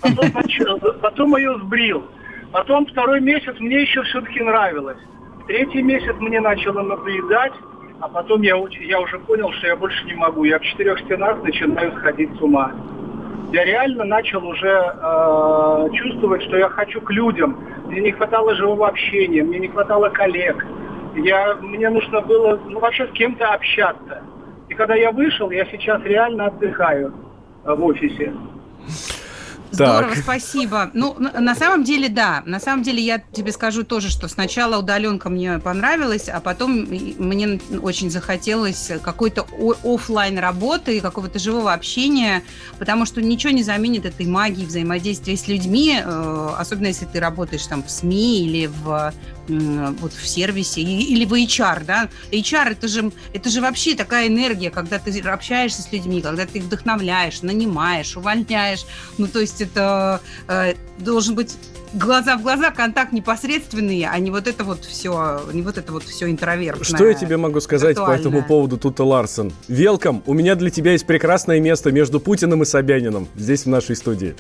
Потом, 0.01 0.31
потом 1.01 1.37
ее 1.37 1.55
сбрил. 1.59 2.03
Потом 2.51 2.87
второй 2.87 3.21
месяц 3.21 3.53
мне 3.59 3.83
еще 3.83 4.01
все-таки 4.03 4.41
нравилось. 4.41 4.97
Третий 5.47 5.81
месяц 5.81 6.15
мне 6.19 6.39
начало 6.39 6.81
надоедать, 6.81 7.53
а 7.99 8.07
потом 8.07 8.41
я, 8.41 8.55
я 8.81 8.99
уже 8.99 9.19
понял, 9.19 9.51
что 9.53 9.67
я 9.67 9.75
больше 9.75 10.05
не 10.05 10.13
могу. 10.13 10.43
Я 10.43 10.59
в 10.59 10.63
четырех 10.63 10.99
стенах 10.99 11.41
начинаю 11.43 11.91
сходить 11.97 12.29
с 12.37 12.41
ума. 12.41 12.71
Я 13.51 13.65
реально 13.65 14.05
начал 14.05 14.45
уже 14.47 14.69
э, 14.69 15.89
чувствовать, 15.93 16.41
что 16.43 16.57
я 16.57 16.69
хочу 16.69 17.01
к 17.01 17.11
людям. 17.11 17.59
Мне 17.87 18.01
не 18.01 18.11
хватало 18.11 18.55
живого 18.55 18.87
общения, 18.87 19.43
мне 19.43 19.59
не 19.59 19.67
хватало 19.67 20.09
коллег. 20.09 20.65
Я, 21.15 21.55
мне 21.55 21.89
нужно 21.89 22.21
было 22.21 22.59
ну, 22.67 22.79
вообще 22.79 23.07
с 23.07 23.11
кем-то 23.11 23.47
общаться. 23.47 24.23
И 24.69 24.73
когда 24.73 24.95
я 24.95 25.11
вышел, 25.11 25.51
я 25.51 25.65
сейчас 25.65 26.01
реально 26.03 26.45
отдыхаю 26.45 27.13
э, 27.65 27.73
в 27.73 27.83
офисе. 27.83 28.33
Здорово, 29.71 30.13
спасибо. 30.15 30.91
Ну, 30.93 31.15
на 31.17 31.55
самом 31.55 31.83
деле, 31.83 32.09
да. 32.09 32.43
На 32.45 32.59
самом 32.59 32.83
деле, 32.83 33.01
я 33.01 33.19
тебе 33.19 33.51
скажу 33.51 33.83
тоже, 33.83 34.09
что 34.09 34.27
сначала 34.27 34.77
удаленка 34.77 35.29
мне 35.29 35.59
понравилась, 35.59 36.27
а 36.29 36.39
потом 36.39 36.71
мне 36.81 37.59
очень 37.81 38.11
захотелось 38.11 38.91
какой-то 39.01 39.47
офлайн 39.83 40.37
работы, 40.39 40.99
какого-то 40.99 41.39
живого 41.39 41.73
общения, 41.73 42.43
потому 42.79 43.05
что 43.05 43.21
ничего 43.21 43.53
не 43.53 43.63
заменит 43.63 44.05
этой 44.05 44.25
магии 44.25 44.65
взаимодействия 44.65 45.37
с 45.37 45.47
людьми, 45.47 45.99
э, 46.03 46.49
особенно 46.57 46.87
если 46.87 47.05
ты 47.05 47.19
работаешь 47.19 47.65
там 47.65 47.83
в 47.83 47.89
СМИ 47.89 48.45
или 48.45 48.67
в 48.67 49.13
вот 49.47 50.13
в 50.13 50.27
сервисе 50.27 50.81
или 50.81 51.25
в 51.25 51.33
HR, 51.33 51.83
да. 51.85 52.09
HR 52.31 52.71
это 52.71 52.87
же, 52.87 53.11
это 53.33 53.49
же 53.49 53.61
вообще 53.61 53.95
такая 53.95 54.27
энергия, 54.27 54.69
когда 54.69 54.99
ты 54.99 55.19
общаешься 55.21 55.81
с 55.81 55.91
людьми, 55.91 56.21
когда 56.21 56.45
ты 56.45 56.59
их 56.59 56.65
вдохновляешь, 56.65 57.41
нанимаешь, 57.41 58.15
увольняешь. 58.17 58.85
Ну, 59.17 59.27
то 59.27 59.39
есть 59.39 59.61
это 59.61 60.21
э, 60.47 60.73
должен 60.97 61.35
быть 61.35 61.55
глаза 61.93 62.37
в 62.37 62.41
глаза, 62.41 62.71
контакт 62.71 63.11
непосредственный, 63.11 64.05
а 64.05 64.17
не 64.19 64.31
вот 64.31 64.47
это 64.47 64.63
вот 64.63 64.85
все, 64.85 65.41
не 65.53 65.61
вот 65.61 65.77
это 65.77 65.91
вот 65.91 66.03
все 66.03 66.29
интровертное. 66.29 66.83
Что 66.83 67.05
я 67.05 67.13
тебе 67.13 67.37
могу 67.37 67.59
сказать 67.59 67.97
по 67.97 68.11
этому 68.11 68.43
поводу, 68.43 68.77
Тута 68.77 69.03
Ларсон? 69.03 69.51
Велком, 69.67 70.23
у 70.25 70.33
меня 70.33 70.55
для 70.55 70.69
тебя 70.69 70.93
есть 70.93 71.05
прекрасное 71.05 71.59
место 71.59 71.91
между 71.91 72.19
Путиным 72.19 72.63
и 72.63 72.65
Собяниным 72.65 73.27
здесь 73.35 73.65
в 73.65 73.69
нашей 73.69 73.95
студии. 73.95 74.35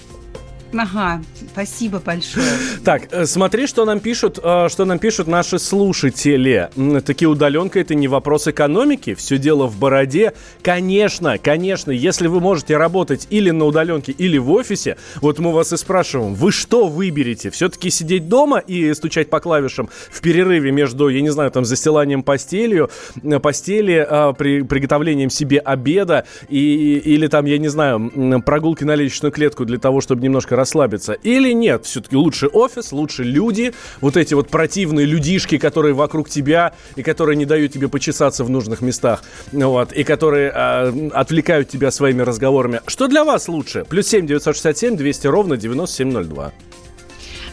Ага, 0.77 1.21
спасибо 1.51 1.99
большое. 1.99 2.45
Так, 2.83 3.09
э, 3.11 3.25
смотри, 3.25 3.67
что 3.67 3.85
нам 3.85 3.99
пишут, 3.99 4.39
э, 4.41 4.67
что 4.69 4.85
нам 4.85 4.99
пишут 4.99 5.27
наши 5.27 5.59
слушатели. 5.59 6.69
Такие 7.05 7.27
удаленка 7.27 7.79
это 7.79 7.93
не 7.93 8.07
вопрос 8.07 8.47
экономики, 8.47 9.13
все 9.13 9.37
дело 9.37 9.67
в 9.67 9.77
бороде. 9.77 10.33
Конечно, 10.61 11.37
конечно, 11.37 11.91
если 11.91 12.27
вы 12.27 12.39
можете 12.39 12.77
работать 12.77 13.27
или 13.29 13.51
на 13.51 13.65
удаленке, 13.65 14.11
или 14.13 14.37
в 14.37 14.51
офисе, 14.51 14.97
вот 15.21 15.39
мы 15.39 15.51
вас 15.51 15.73
и 15.73 15.77
спрашиваем, 15.77 16.33
вы 16.33 16.51
что 16.51 16.87
выберете? 16.87 17.49
Все-таки 17.49 17.89
сидеть 17.89 18.29
дома 18.29 18.59
и 18.59 18.93
стучать 18.93 19.29
по 19.29 19.39
клавишам 19.39 19.89
в 20.09 20.21
перерыве 20.21 20.71
между, 20.71 21.09
я 21.09 21.21
не 21.21 21.29
знаю, 21.29 21.51
там, 21.51 21.65
застиланием 21.65 22.23
постелью, 22.23 22.89
э, 23.21 23.39
постели, 23.39 24.07
при, 24.37 24.61
приготовлением 24.61 25.29
себе 25.29 25.59
обеда 25.59 26.25
и, 26.49 27.01
или 27.03 27.27
там, 27.27 27.45
я 27.45 27.57
не 27.57 27.67
знаю, 27.67 28.41
прогулки 28.45 28.83
на 28.83 28.95
лестничную 28.95 29.31
клетку 29.31 29.65
для 29.65 29.77
того, 29.77 30.01
чтобы 30.01 30.23
немножко 30.23 30.55
расслабиться. 30.61 31.13
Или 31.13 31.53
нет, 31.53 31.85
все-таки 31.85 32.15
лучше 32.15 32.47
офис, 32.47 32.91
лучше 32.91 33.23
люди, 33.23 33.73
вот 33.99 34.15
эти 34.15 34.33
вот 34.35 34.49
противные 34.49 35.05
людишки, 35.05 35.57
которые 35.57 35.93
вокруг 35.93 36.29
тебя 36.29 36.73
и 36.95 37.03
которые 37.03 37.35
не 37.35 37.45
дают 37.45 37.73
тебе 37.73 37.87
почесаться 37.87 38.43
в 38.43 38.49
нужных 38.49 38.81
местах, 38.81 39.23
вот, 39.51 39.91
и 39.91 40.03
которые 40.03 40.51
э, 40.53 41.09
отвлекают 41.13 41.69
тебя 41.69 41.91
своими 41.91 42.21
разговорами. 42.21 42.81
Что 42.87 43.07
для 43.07 43.23
вас 43.23 43.47
лучше? 43.47 43.85
Плюс 43.89 44.07
семь 44.07 44.27
девятьсот 44.27 44.55
шестьдесят 44.55 44.77
семь 44.77 44.95
двести 44.95 45.27
ровно 45.27 45.57
девяносто 45.57 45.97
семь 45.97 46.11
ноль 46.11 46.25
два. 46.25 46.51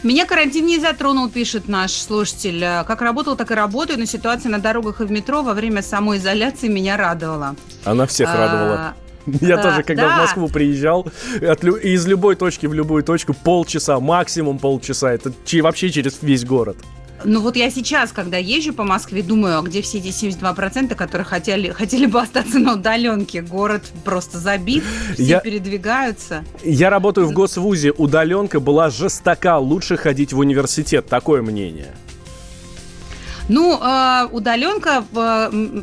Меня 0.01 0.25
карантин 0.25 0.65
не 0.65 0.79
затронул, 0.79 1.29
пишет 1.29 1.67
наш 1.67 1.91
слушатель. 1.91 2.61
Как 2.61 3.01
работал, 3.01 3.35
так 3.35 3.51
и 3.51 3.53
работаю, 3.53 3.99
но 3.99 4.05
ситуация 4.05 4.49
на 4.49 4.59
дорогах 4.59 5.01
и 5.01 5.03
в 5.03 5.11
метро 5.11 5.43
во 5.43 5.53
время 5.53 5.81
самоизоляции 5.81 6.69
меня 6.69 6.95
радовала. 6.95 7.55
Она 7.83 8.05
всех 8.05 8.29
а, 8.29 8.37
радовала. 8.37 8.93
Я 9.41 9.57
да, 9.57 9.63
тоже, 9.63 9.83
когда 9.83 10.09
да. 10.09 10.15
в 10.15 10.17
Москву 10.19 10.47
приезжал, 10.49 11.07
от, 11.41 11.63
из 11.63 12.07
любой 12.07 12.35
точки 12.35 12.65
в 12.65 12.73
любую 12.73 13.03
точку 13.03 13.33
полчаса, 13.33 13.99
максимум 13.99 14.59
полчаса. 14.59 15.11
Это 15.11 15.31
вообще 15.61 15.89
через 15.89 16.19
весь 16.21 16.45
город. 16.45 16.77
Ну 17.25 17.41
вот 17.41 17.55
я 17.55 17.69
сейчас, 17.69 18.11
когда 18.11 18.37
езжу 18.37 18.73
по 18.73 18.83
Москве, 18.83 19.21
думаю, 19.21 19.59
а 19.59 19.61
где 19.61 19.81
все 19.81 19.97
эти 19.97 20.07
72%, 20.07 20.95
которые 20.95 21.25
хотели, 21.25 21.69
хотели 21.73 22.05
бы 22.05 22.21
остаться 22.21 22.59
на 22.59 22.73
удаленке? 22.73 23.41
Город 23.41 23.83
просто 24.05 24.37
забит, 24.39 24.83
все 25.13 25.23
я, 25.23 25.39
передвигаются. 25.39 26.43
Я 26.63 26.89
работаю 26.89 27.27
в 27.27 27.33
госвузе, 27.33 27.91
удаленка 27.91 28.59
была 28.59 28.89
жестока, 28.89 29.57
лучше 29.57 29.97
ходить 29.97 30.33
в 30.33 30.39
университет, 30.39 31.07
такое 31.07 31.41
мнение. 31.41 31.93
Ну, 33.49 33.79
э, 33.81 34.27
удаленка 34.31 35.03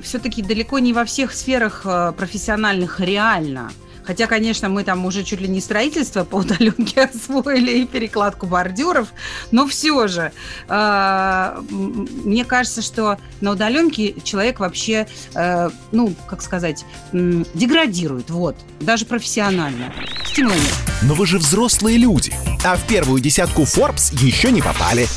все-таки 0.03 0.43
далеко 0.43 0.79
не 0.79 0.93
во 0.93 1.05
всех 1.05 1.33
сферах 1.33 1.83
э, 1.85 2.13
профессиональных 2.17 3.01
реально. 3.01 3.71
Хотя, 4.07 4.29
конечно, 4.29 4.69
мы 4.69 4.85
там 4.85 5.05
уже 5.05 5.25
чуть 5.25 5.41
ли 5.41 5.49
не 5.49 5.61
строительство 5.61 6.23
по 6.23 6.37
удаленке 6.37 7.03
освоили 7.15 7.79
и 7.79 7.87
перекладку 7.87 8.47
бордюров, 8.47 9.09
но 9.51 9.67
все 9.67 10.07
же 10.07 10.33
э, 10.69 11.63
мне 11.69 12.45
кажется, 12.45 12.83
что 12.83 13.19
на 13.41 13.51
удаленке 13.51 14.15
человек 14.23 14.61
вообще, 14.61 15.09
э, 15.35 15.71
ну, 15.91 16.15
как 16.29 16.43
сказать, 16.43 16.85
деградирует, 17.13 18.31
вот, 18.31 18.57
даже 18.81 19.07
профессионально. 19.07 19.93
Стимула. 20.25 20.55
Но 21.03 21.15
вы 21.15 21.27
же 21.27 21.39
взрослые 21.39 21.99
люди, 21.99 22.33
а 22.65 22.77
в 22.77 22.87
первую 22.87 23.21
десятку 23.21 23.63
Forbes 23.63 24.15
еще 24.23 24.53
не 24.53 24.63
попали. 24.63 25.09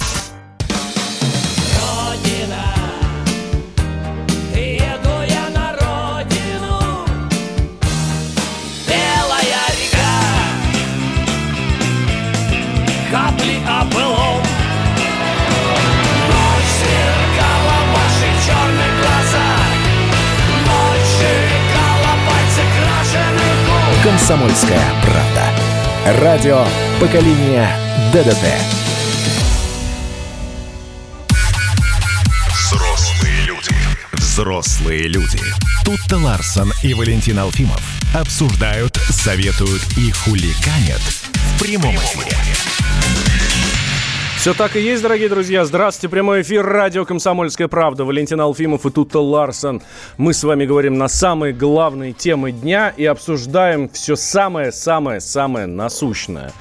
«Комсомольская 24.29 24.79
правда». 25.01 26.21
Радио 26.21 26.63
поколения 27.00 27.67
ДДТ». 28.13 28.45
Взрослые 32.51 33.41
люди. 33.45 33.75
Взрослые 34.13 35.07
люди. 35.07 35.39
Тут-то 35.83 36.17
Ларсон 36.17 36.71
и 36.83 36.93
Валентин 36.93 37.39
Алфимов 37.39 37.81
обсуждают, 38.13 38.98
советуют 39.09 39.81
и 39.98 40.12
хуликанят 40.12 41.01
в 41.01 41.63
прямом 41.63 41.95
эфире. 41.95 42.38
Все 44.39 44.53
так 44.53 44.77
и 44.77 44.79
есть, 44.79 45.03
дорогие 45.03 45.27
друзья. 45.27 45.65
Здравствуйте, 45.65 46.10
прямой 46.10 46.43
эфир 46.43 46.65
радио 46.65 47.03
«Комсомольская 47.03 47.67
правда». 47.67 48.05
Валентин 48.05 48.39
Алфимов 48.39 48.86
и 48.86 48.89
Тута 48.89 49.19
Ларсон. 49.19 49.81
Мы 50.15 50.34
с 50.34 50.46
вами 50.46 50.65
говорим 50.65 50.98
на 50.98 51.10
самые 51.10 51.51
главные 51.51 52.13
темы 52.13 52.53
дня 52.53 52.93
и 52.96 53.03
обсуждаем 53.03 53.89
все 53.89 54.15
самое-самое-самое 54.15 55.65
насущное. 55.65 56.53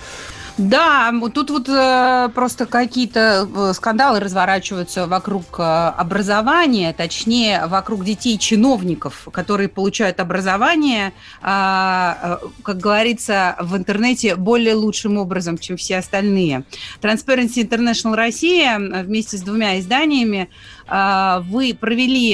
Да, 0.59 1.15
тут 1.33 1.51
вот 1.51 1.69
э, 1.69 2.31
просто 2.35 2.67
какие-то 2.67 3.49
э, 3.55 3.73
скандалы 3.75 4.19
разворачиваются 4.19 5.07
вокруг 5.07 5.45
э, 5.61 5.63
образования, 5.63 6.93
точнее, 6.93 7.67
вокруг 7.67 8.05
детей-чиновников, 8.05 9.29
которые 9.31 9.69
получают 9.69 10.19
образование, 10.19 11.13
а, 11.43 12.41
как 12.65 12.79
говорится 12.79 13.55
в 13.61 13.77
интернете, 13.77 14.35
более 14.35 14.75
лучшим 14.75 15.17
образом, 15.17 15.59
чем 15.59 15.77
все 15.77 15.99
остальные. 15.99 16.65
Transparency 17.01 17.63
International 17.63 18.17
Россия 18.17 18.79
вместе 18.79 19.37
с 19.37 19.43
двумя 19.43 19.79
изданиями 19.79 20.51
вы 20.89 21.77
провели 21.79 22.33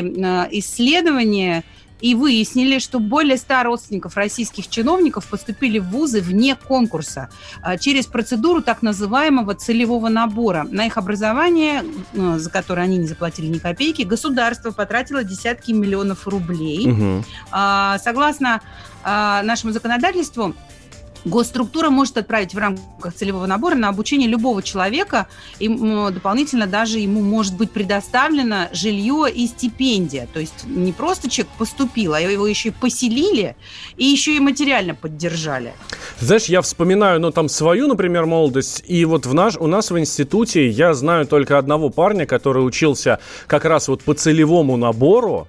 исследование 0.50 1.64
и 2.04 2.14
выяснили, 2.14 2.80
что 2.80 3.00
более 3.00 3.38
100 3.38 3.62
родственников 3.62 4.18
российских 4.18 4.68
чиновников 4.68 5.26
поступили 5.26 5.78
в 5.78 5.87
вузы 5.87 6.20
вне 6.20 6.54
конкурса 6.54 7.30
а, 7.62 7.78
через 7.78 8.04
процедуру 8.04 8.61
так 8.61 8.82
называемого 8.82 9.54
целевого 9.54 10.11
набора. 10.11 10.66
На 10.70 10.84
их 10.84 10.99
образование, 10.99 11.82
а, 12.14 12.38
за 12.38 12.50
которое 12.50 12.82
они 12.82 12.99
не 12.99 13.06
заплатили 13.06 13.46
ни 13.46 13.56
копейки, 13.56 14.02
государство 14.02 14.70
потратило 14.70 15.25
десятки 15.25 15.73
миллионов 15.73 16.28
рублей. 16.28 16.90
Угу. 16.90 17.25
Согласно 17.99 18.61
нашему 19.02 19.73
законодательству, 19.73 20.54
Госструктура 21.25 21.90
может 21.90 22.19
отправить 22.19 22.54
в 22.54 22.59
рамках 22.59 23.14
целевого 23.14 23.47
набора 23.47 23.75
на 23.75 23.88
обучение 23.88 24.28
любого 24.28 24.62
человека, 24.62 25.26
и 25.59 25.69
дополнительно 25.69 26.66
даже 26.66 26.99
ему 26.99 27.23
может 27.23 27.57
быть 27.57 27.71
предоставлено 27.71 28.69
жилье 28.73 29.26
и 29.35 29.47
стипендия. 29.47 30.28
То 30.33 30.40
есть 30.40 30.64
не 30.66 30.93
просто 30.93 31.31
человек 31.31 31.52
поступил, 31.59 32.14
а 32.14 32.21
его 32.21 32.47
еще 32.47 32.69
и 32.69 32.73
поселили, 32.73 33.57
и 33.97 34.04
еще 34.04 34.37
и 34.37 34.40
материально 34.40 34.95
поддержали. 34.95 35.73
Знаешь, 36.21 36.45
я 36.45 36.61
вспоминаю, 36.61 37.21
ну, 37.21 37.31
там, 37.31 37.49
свою, 37.49 37.88
например, 37.88 38.26
молодость, 38.26 38.85
и 38.87 39.04
вот 39.04 39.26
в 39.26 39.35
наш, 39.35 39.57
у 39.57 39.66
нас 39.66 39.90
в 39.90 39.99
институте 39.99 40.69
я 40.69 40.95
знаю 40.95 41.26
только 41.26 41.59
одного 41.59 41.90
парня, 41.90 42.26
который 42.26 42.66
учился 42.66 43.19
как 43.47 43.64
раз 43.64 43.88
вот 43.88 44.02
по 44.02 44.14
целевому 44.14 44.76
набору, 44.76 45.49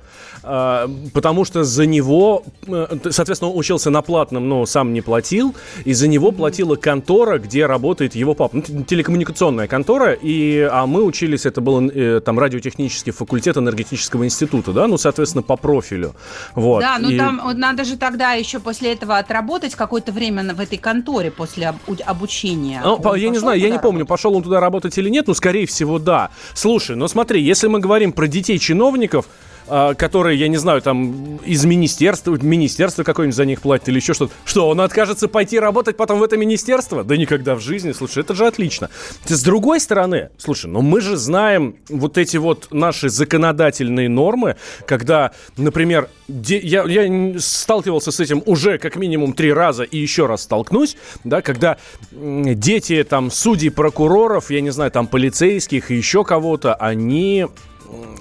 потому 1.14 1.46
что 1.46 1.64
за 1.64 1.86
него, 1.86 2.44
э, 2.68 2.98
соответственно, 3.10 3.52
он 3.52 3.58
учился 3.58 3.90
на 3.90 4.02
платном, 4.02 4.48
но 4.48 4.66
сам 4.66 4.94
не 4.94 5.02
платил, 5.02 5.56
и 5.86 5.94
за 5.94 6.08
него 6.08 6.32
платила 6.32 6.76
контора, 6.76 7.40
где 7.40 7.66
работает 7.66 8.16
его 8.16 8.34
папа. 8.34 8.62
Ну, 8.68 8.84
телекоммуникационная 8.84 9.68
контора, 9.68 10.14
и, 10.14 10.68
а 10.72 10.86
мы 10.86 11.04
учились, 11.04 11.46
это 11.46 11.62
был 11.62 11.90
э, 11.90 12.22
там 12.24 12.38
радиотехнический 12.38 13.12
факультет 13.12 13.58
энергетического 13.58 14.26
института, 14.26 14.72
да, 14.72 14.88
ну, 14.88 14.98
соответственно, 14.98 15.42
по 15.42 15.56
профилю. 15.56 16.14
Вот. 16.54 16.82
Да, 16.82 16.98
ну 17.00 17.10
и... 17.10 17.18
там 17.18 17.42
надо 17.56 17.84
же 17.84 17.98
тогда 17.98 18.34
еще 18.34 18.60
после 18.60 18.94
этого 18.94 19.18
отработать 19.18 19.76
какое-то 19.76 20.12
время 20.12 20.54
в 20.54 20.60
этой 20.60 20.78
конторе 20.78 21.32
после 21.32 21.74
обучения. 22.06 22.82
Ну, 22.84 23.16
я 23.16 23.30
не 23.30 23.38
знаю, 23.40 23.60
я 23.60 23.70
не 23.70 23.80
помню, 23.80 24.06
пошел 24.06 24.36
он 24.36 24.44
туда 24.44 24.60
работать 24.60 24.98
или 24.98 25.10
нет, 25.10 25.28
но, 25.28 25.34
скорее 25.34 25.66
всего, 25.66 25.98
да. 25.98 26.30
Слушай, 26.54 26.96
ну 26.96 27.08
смотри, 27.08 27.42
если 27.42 27.68
мы 27.68 27.80
говорим 27.80 28.12
про 28.12 28.28
детей 28.28 28.60
чиновников, 28.60 29.26
а, 29.26 29.45
которые, 29.68 30.40
я 30.40 30.48
не 30.48 30.58
знаю, 30.58 30.82
там 30.82 31.38
из 31.38 31.66
министерства, 31.66 32.38
министерство 32.42 33.04
какое-нибудь 33.04 33.36
за 33.36 33.46
них 33.46 33.62
платит 33.62 33.90
или 33.90 33.98
еще 33.98 34.14
что-то. 34.14 34.34
Что, 34.46 34.70
он 34.70 34.82
откажется 34.82 35.28
пойти 35.28 35.60
работать 35.60 35.98
потом 35.98 36.20
в 36.20 36.24
это 36.24 36.38
министерство? 36.38 37.04
Да 37.04 37.18
никогда 37.18 37.56
в 37.56 37.60
жизни. 37.60 37.92
Слушай, 37.92 38.24
это 38.24 38.36
же 38.36 38.46
отлично. 38.46 38.90
С 39.26 39.44
другой 39.44 39.80
стороны, 39.80 40.30
слушай, 40.38 40.68
ну 40.68 40.82
мы 40.82 41.02
же 41.02 41.18
знаем 41.18 41.76
вот 41.90 42.18
эти 42.18 42.38
вот 42.38 42.68
наши 42.72 43.10
законодательные 43.10 44.10
нормы, 44.10 44.56
когда, 44.86 45.32
например, 45.58 46.10
я, 46.28 46.84
я 46.84 47.40
сталкивался 47.40 48.12
с 48.12 48.20
этим 48.20 48.44
уже 48.46 48.78
как 48.78 48.96
минимум 48.96 49.34
три 49.34 49.54
раза 49.54 49.84
и 49.84 49.98
еще 49.98 50.26
раз 50.26 50.44
столкнусь, 50.44 50.98
да, 51.24 51.42
когда 51.42 51.78
дети 52.12 53.04
там 53.04 53.32
судей, 53.32 53.70
прокуроров, 53.70 54.52
я 54.52 54.62
не 54.62 54.72
знаю, 54.72 54.92
там 54.92 55.08
полицейских 55.08 55.92
и 55.92 55.96
еще 55.96 56.24
кого-то, 56.24 56.76
они 56.76 57.48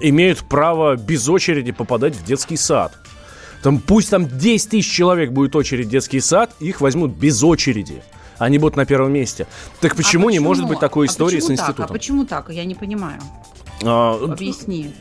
имеют 0.01 0.41
право 0.41 0.97
без 0.97 1.29
очереди 1.29 1.73
попадать 1.73 2.15
в 2.15 2.25
детский 2.25 2.57
сад. 2.57 2.93
Там, 3.63 3.79
пусть 3.79 4.11
там 4.11 4.27
10 4.29 4.71
тысяч 4.71 4.91
человек 4.91 5.31
будет 5.31 5.57
очередь 5.57 5.87
в 5.87 5.91
детский 5.91 6.21
сад, 6.21 6.55
их 6.61 6.81
возьмут 6.81 7.13
без 7.13 7.43
очереди. 7.43 8.03
Они 8.39 8.59
будут 8.59 8.77
на 8.77 8.85
первом 8.85 9.13
месте. 9.13 9.47
Так 9.81 9.97
почему, 9.97 10.25
а 10.25 10.27
почему? 10.27 10.31
не 10.31 10.39
может 10.41 10.67
быть 10.67 10.81
такой 10.81 11.07
а 11.07 11.11
истории 11.11 11.39
а 11.39 11.41
с 11.41 11.51
институтом? 11.51 11.77
Так? 11.77 11.91
А 11.91 11.93
почему 11.93 12.25
так? 12.27 12.51
Я 12.51 12.65
не 12.65 12.75
понимаю. 12.75 13.21
А, 13.83 14.19
Объясни. 14.23 14.93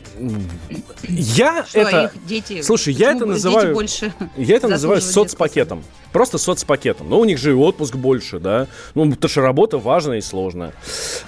Я 1.08 1.64
что, 1.64 1.80
это... 1.80 2.12
дети, 2.26 2.62
Слушай, 2.62 2.94
я 2.94 3.12
это 3.12 3.26
называю... 3.26 3.74
больше 3.74 4.12
я 4.36 4.56
это 4.56 4.68
называю 4.68 5.00
соцпакетом. 5.00 5.82
Просто 6.12 6.38
соцпакетом. 6.38 7.08
Но 7.08 7.18
у 7.18 7.24
них 7.24 7.38
же 7.38 7.50
и 7.50 7.54
отпуск 7.54 7.96
больше, 7.96 8.38
да? 8.38 8.68
Ну, 8.94 9.10
потому 9.10 9.28
что 9.28 9.40
работа 9.40 9.78
важная 9.78 10.18
и 10.18 10.20
сложная. 10.20 10.72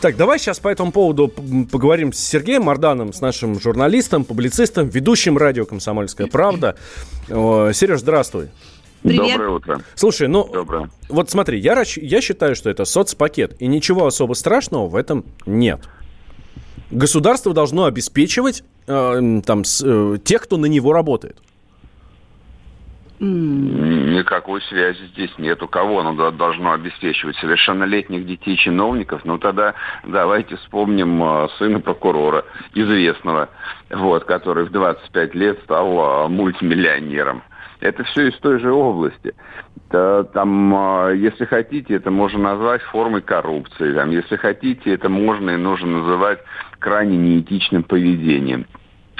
Так, 0.00 0.16
давай 0.16 0.38
сейчас 0.38 0.60
по 0.60 0.68
этому 0.68 0.92
поводу 0.92 1.28
поговорим 1.28 2.12
с 2.12 2.18
Сергеем 2.18 2.64
Марданом, 2.64 3.12
с 3.12 3.20
нашим 3.20 3.58
журналистом, 3.60 4.24
публицистом, 4.24 4.88
ведущим 4.88 5.38
радио 5.38 5.66
«Комсомольская 5.66 6.28
правда». 6.28 6.76
Сереж, 7.28 8.00
здравствуй. 8.00 8.48
Привет. 9.02 9.32
Доброе 9.32 9.50
утро. 9.50 9.82
Слушай, 9.94 10.28
ну, 10.28 10.48
Доброе. 10.52 10.90
вот 11.08 11.30
смотри, 11.30 11.60
я, 11.60 11.80
я 11.96 12.20
считаю, 12.20 12.56
что 12.56 12.70
это 12.70 12.84
соцпакет, 12.84 13.54
и 13.60 13.66
ничего 13.68 14.06
особо 14.06 14.34
страшного 14.34 14.88
в 14.88 14.96
этом 14.96 15.24
нет 15.46 15.80
государство 16.90 17.52
должно 17.52 17.84
обеспечивать 17.84 18.62
э, 18.86 19.40
там, 19.44 19.64
с, 19.64 19.82
э, 19.84 20.18
тех, 20.24 20.42
кто 20.42 20.56
на 20.56 20.66
него 20.66 20.92
работает. 20.92 21.36
Никакой 23.18 24.60
связи 24.62 25.06
здесь 25.12 25.30
нет. 25.38 25.62
У 25.62 25.68
кого 25.68 26.00
оно 26.00 26.30
должно 26.32 26.72
обеспечивать? 26.72 27.36
Совершеннолетних 27.36 28.26
детей 28.26 28.56
чиновников? 28.56 29.22
Ну 29.24 29.38
тогда 29.38 29.74
давайте 30.04 30.56
вспомним 30.56 31.22
э, 31.22 31.48
сына 31.58 31.80
прокурора, 31.80 32.44
известного, 32.74 33.48
вот, 33.88 34.24
который 34.24 34.66
в 34.66 34.70
25 34.70 35.34
лет 35.34 35.58
стал 35.64 36.26
э, 36.26 36.28
мультимиллионером. 36.28 37.42
Это 37.80 38.04
все 38.04 38.28
из 38.28 38.38
той 38.38 38.59
же 38.59 38.73
области. 38.73 39.35
Там, 39.88 40.75
а, 40.75 41.11
если 41.11 41.45
хотите, 41.45 41.95
это 41.95 42.11
можно 42.11 42.40
назвать 42.40 42.83
формой 42.83 43.23
коррупции. 43.23 43.92
Там, 43.92 44.11
если 44.11 44.37
хотите, 44.37 44.92
это 44.92 45.09
можно 45.09 45.50
и 45.50 45.56
нужно 45.56 46.00
называть 46.00 46.40
крайне 46.78 47.16
неэтичным 47.16 47.85
поведением. 47.85 48.66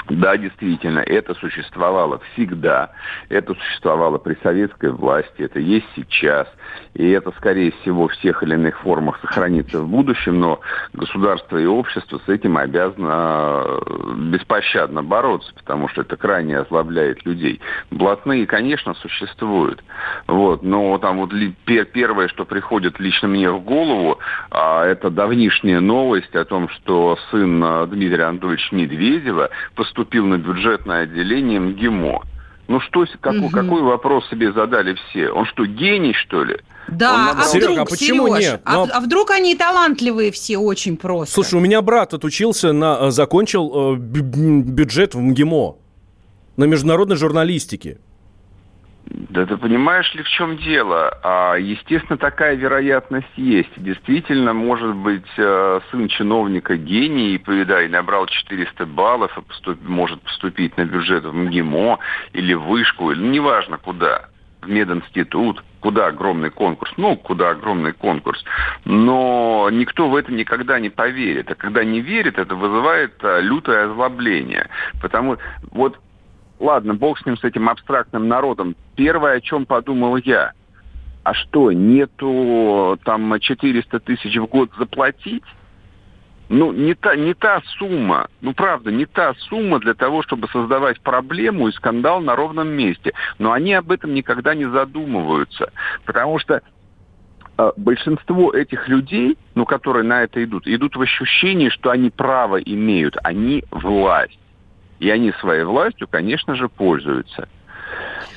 Да, 0.09 0.37
действительно, 0.37 0.99
это 0.99 1.33
существовало 1.35 2.21
всегда. 2.33 2.91
Это 3.29 3.53
существовало 3.55 4.17
при 4.17 4.37
советской 4.41 4.91
власти, 4.91 5.41
это 5.41 5.59
есть 5.59 5.87
сейчас. 5.95 6.47
И 6.93 7.09
это, 7.09 7.31
скорее 7.37 7.71
всего, 7.81 8.07
в 8.07 8.17
тех 8.17 8.41
или 8.41 8.53
иных 8.53 8.79
формах 8.79 9.19
сохранится 9.21 9.81
в 9.81 9.87
будущем, 9.87 10.39
но 10.39 10.61
государство 10.93 11.57
и 11.57 11.65
общество 11.65 12.19
с 12.25 12.29
этим 12.29 12.57
обязано 12.57 13.63
э, 13.65 14.13
беспощадно 14.31 15.03
бороться, 15.03 15.51
потому 15.53 15.89
что 15.89 16.01
это 16.01 16.15
крайне 16.15 16.57
озлобляет 16.57 17.25
людей. 17.25 17.59
Блатные, 17.91 18.47
конечно, 18.47 18.93
существуют. 18.95 19.83
Вот, 20.25 20.63
но 20.63 20.97
там 20.97 21.17
вот 21.17 21.31
первое, 21.65 22.29
что 22.29 22.45
приходит 22.45 22.99
лично 22.99 23.27
мне 23.27 23.51
в 23.51 23.61
голову, 23.61 24.19
а, 24.49 24.85
это 24.85 25.09
давнишняя 25.09 25.81
новость 25.81 26.35
о 26.35 26.45
том, 26.45 26.69
что 26.69 27.17
сын 27.29 27.63
э, 27.63 27.87
Дмитрия 27.87 28.25
Анатольевича 28.25 28.73
Медведева 28.73 29.49
поступил 29.75 29.96
поступил 29.97 30.25
на 30.25 30.37
бюджетное 30.37 31.03
отделение 31.03 31.59
МГИМО. 31.59 32.21
Ну 32.67 32.79
что, 32.81 33.05
какой, 33.21 33.39
угу. 33.39 33.49
какой 33.49 33.81
вопрос 33.81 34.29
себе 34.29 34.51
задали 34.51 34.95
все? 34.95 35.29
Он 35.29 35.45
что, 35.45 35.65
гений, 35.65 36.13
что 36.13 36.43
ли? 36.43 36.57
Да, 36.89 37.33
а 37.37 37.43
Серега, 37.43 37.71
вдруг, 37.71 37.79
а 37.79 37.89
почему 37.89 38.27
Сереж, 38.27 38.51
нет? 38.51 38.61
Но... 38.65 38.83
А, 38.83 38.97
а 38.97 38.99
вдруг 38.99 39.31
они 39.31 39.55
талантливые 39.55 40.31
все 40.31 40.57
очень 40.57 40.97
просто? 40.97 41.33
Слушай, 41.33 41.55
у 41.55 41.59
меня 41.59 41.81
брат 41.81 42.13
отучился, 42.13 42.73
на, 42.73 43.07
э, 43.07 43.11
закончил 43.11 43.95
э, 43.95 43.97
бюджет 43.97 45.15
в 45.15 45.19
МГИМО 45.19 45.77
на 46.57 46.63
международной 46.65 47.15
журналистике. 47.15 47.99
Да 49.09 49.45
ты 49.45 49.55
понимаешь 49.55 50.13
ли, 50.15 50.23
в 50.23 50.27
чем 50.27 50.57
дело? 50.57 51.17
А, 51.23 51.55
естественно, 51.55 52.17
такая 52.17 52.55
вероятность 52.55 53.31
есть. 53.37 53.71
Действительно, 53.77 54.53
может 54.53 54.95
быть, 54.95 55.27
э, 55.37 55.79
сын 55.91 56.07
чиновника 56.09 56.75
гений, 56.75 57.35
и, 57.35 57.63
да, 57.63 57.87
набрал 57.87 58.25
400 58.25 58.85
баллов, 58.85 59.37
и 59.37 59.41
поступ, 59.41 59.81
может 59.81 60.21
поступить 60.21 60.75
на 60.75 60.83
бюджет 60.83 61.23
в 61.23 61.33
МГИМО 61.33 61.99
или 62.33 62.53
в 62.53 62.63
вышку, 62.63 63.11
или 63.11 63.19
ну, 63.19 63.31
неважно 63.31 63.77
куда, 63.77 64.27
в 64.61 64.67
мединститут, 64.67 65.63
куда 65.79 66.07
огромный 66.07 66.49
конкурс, 66.49 66.91
ну, 66.97 67.15
куда 67.15 67.51
огромный 67.51 67.93
конкурс. 67.93 68.43
Но 68.83 69.69
никто 69.71 70.09
в 70.09 70.15
это 70.17 70.33
никогда 70.33 70.79
не 70.79 70.89
поверит. 70.89 71.49
А 71.49 71.55
когда 71.55 71.85
не 71.85 72.01
верит, 72.01 72.37
это 72.37 72.55
вызывает 72.55 73.13
э, 73.21 73.39
лютое 73.41 73.85
озлобление. 73.85 74.67
Потому 75.01 75.37
вот 75.71 75.97
ладно, 76.59 76.93
бог 76.93 77.19
с 77.19 77.25
ним, 77.25 77.37
с 77.37 77.43
этим 77.43 77.69
абстрактным 77.69 78.27
народом. 78.27 78.75
Первое, 78.95 79.37
о 79.37 79.41
чем 79.41 79.65
подумал 79.65 80.17
я, 80.17 80.53
а 81.23 81.33
что, 81.33 81.71
нету 81.71 82.97
там 83.03 83.39
400 83.39 83.99
тысяч 83.99 84.37
в 84.37 84.45
год 84.45 84.71
заплатить? 84.77 85.43
Ну, 86.49 86.71
не 86.71 86.93
та, 86.93 87.17
не 87.17 87.33
та 87.33 87.61
сумма, 87.77 88.27
ну, 88.39 88.53
правда, 88.53 88.89
не 88.89 89.05
та 89.05 89.33
сумма 89.49 89.79
для 89.79 89.93
того, 89.93 90.23
чтобы 90.23 90.47
создавать 90.47 91.01
проблему 91.01 91.67
и 91.67 91.73
скандал 91.73 92.21
на 92.21 92.37
ровном 92.37 92.69
месте. 92.69 93.11
Но 93.37 93.51
они 93.51 93.73
об 93.73 93.91
этом 93.91 94.13
никогда 94.13 94.55
не 94.55 94.63
задумываются. 94.63 95.73
Потому 96.05 96.39
что 96.39 96.61
э, 97.57 97.71
большинство 97.75 98.53
этих 98.53 98.87
людей, 98.87 99.37
ну, 99.55 99.65
которые 99.65 100.03
на 100.03 100.23
это 100.23 100.41
идут, 100.41 100.65
идут 100.65 100.95
в 100.95 101.01
ощущении, 101.01 101.67
что 101.67 101.89
они 101.89 102.09
право 102.09 102.55
имеют, 102.55 103.17
они 103.23 103.65
власть. 103.69 104.39
И 104.99 105.09
они 105.09 105.31
своей 105.39 105.63
властью, 105.63 106.07
конечно 106.09 106.55
же, 106.55 106.69
пользуются. 106.69 107.47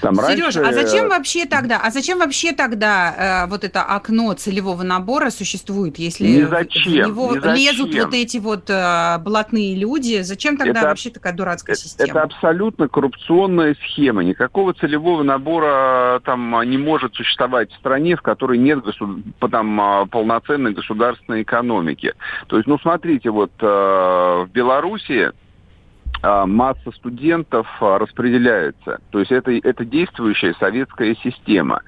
Там 0.00 0.14
Сереж, 0.16 0.56
раньше... 0.56 0.60
а 0.60 0.72
зачем 0.72 1.08
вообще 1.08 1.44
тогда, 1.44 1.78
а 1.82 1.90
зачем 1.90 2.18
вообще 2.18 2.52
тогда 2.52 3.44
э, 3.44 3.50
вот 3.50 3.64
это 3.64 3.82
окно 3.82 4.32
целевого 4.32 4.82
набора 4.82 5.30
существует, 5.30 5.98
если 5.98 6.26
ни 6.26 6.42
зачем, 6.42 6.82
в 6.82 7.08
него 7.08 7.36
ни 7.36 7.66
лезут 7.66 7.94
вот 7.94 8.14
эти 8.14 8.38
вот 8.38 8.70
э, 8.70 9.18
блатные 9.18 9.74
люди? 9.74 10.22
Зачем 10.22 10.56
тогда 10.56 10.80
это, 10.80 10.88
вообще 10.88 11.10
такая 11.10 11.34
дурацкая 11.34 11.74
это, 11.74 11.82
система? 11.82 12.08
Это 12.10 12.22
абсолютно 12.22 12.88
коррупционная 12.88 13.76
схема. 13.84 14.24
Никакого 14.24 14.72
целевого 14.72 15.22
набора 15.22 16.16
э, 16.16 16.20
там 16.24 16.62
не 16.62 16.78
может 16.78 17.14
существовать 17.14 17.70
в 17.70 17.76
стране, 17.76 18.16
в 18.16 18.22
которой 18.22 18.56
нет 18.56 18.82
государ... 18.82 19.50
там, 19.50 19.80
э, 19.80 20.06
полноценной 20.06 20.72
государственной 20.72 21.42
экономики. 21.42 22.14
То 22.46 22.56
есть, 22.56 22.66
ну 22.66 22.78
смотрите, 22.78 23.28
вот 23.30 23.52
э, 23.60 23.66
в 23.66 24.48
Беларуси 24.50 25.30
а, 25.30 25.32
масса 26.46 26.92
студентов 26.92 27.66
а, 27.80 27.98
распределяется. 27.98 29.00
То 29.10 29.20
есть 29.20 29.32
это, 29.32 29.52
это 29.52 29.84
действующая 29.84 30.54
советская 30.58 31.16
система. 31.22 31.82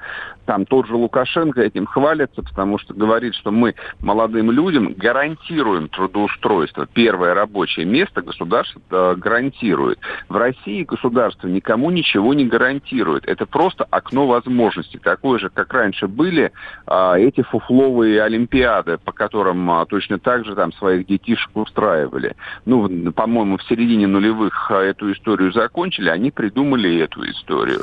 Там 0.47 0.67
тот 0.67 0.87
же 0.87 0.97
Лукашенко 0.97 1.61
этим 1.61 1.87
хвалится, 1.87 2.43
потому 2.43 2.79
что 2.79 2.95
говорит, 2.95 3.35
что 3.35 3.51
мы 3.51 3.75
молодым 4.01 4.51
людям 4.51 4.95
гарантируем 4.95 5.89
трудоустройство. 5.89 6.87
Первое 6.87 7.35
рабочее 7.35 7.87
место 7.87 8.23
государство 8.23 8.81
э, 8.91 9.15
гарантирует. 9.17 9.99
В 10.29 10.37
России 10.37 10.83
государство 10.83 11.47
никому 11.47 11.91
ничего 11.91 12.35
не 12.35 12.45
гарантирует. 12.45 13.27
Это 13.29 13.47
просто 13.47 13.85
окно 13.91 14.27
возможностей. 14.27 14.99
Такое 14.99 15.39
же, 15.39 15.49
как 15.49 15.73
раньше 15.73 16.09
были 16.09 16.53
э, 16.87 17.15
эти 17.19 17.43
фуфловые 17.43 18.23
олимпиады, 18.23 18.99
по 18.99 19.13
которым 19.13 19.71
э, 19.71 19.87
точно 19.87 20.19
так 20.19 20.45
же 20.45 20.55
там 20.55 20.73
своих 20.73 21.07
детишек 21.07 21.51
устраивали. 21.57 22.35
Ну, 22.65 23.13
по-моему, 23.13 23.59
в 23.59 23.63
середине 23.65 24.07
нулевых 24.07 24.71
эту 24.71 25.13
историю 25.13 25.53
закончили, 25.53 26.09
они 26.09 26.31
придумали 26.31 26.99
эту 26.99 27.25
историю. 27.31 27.81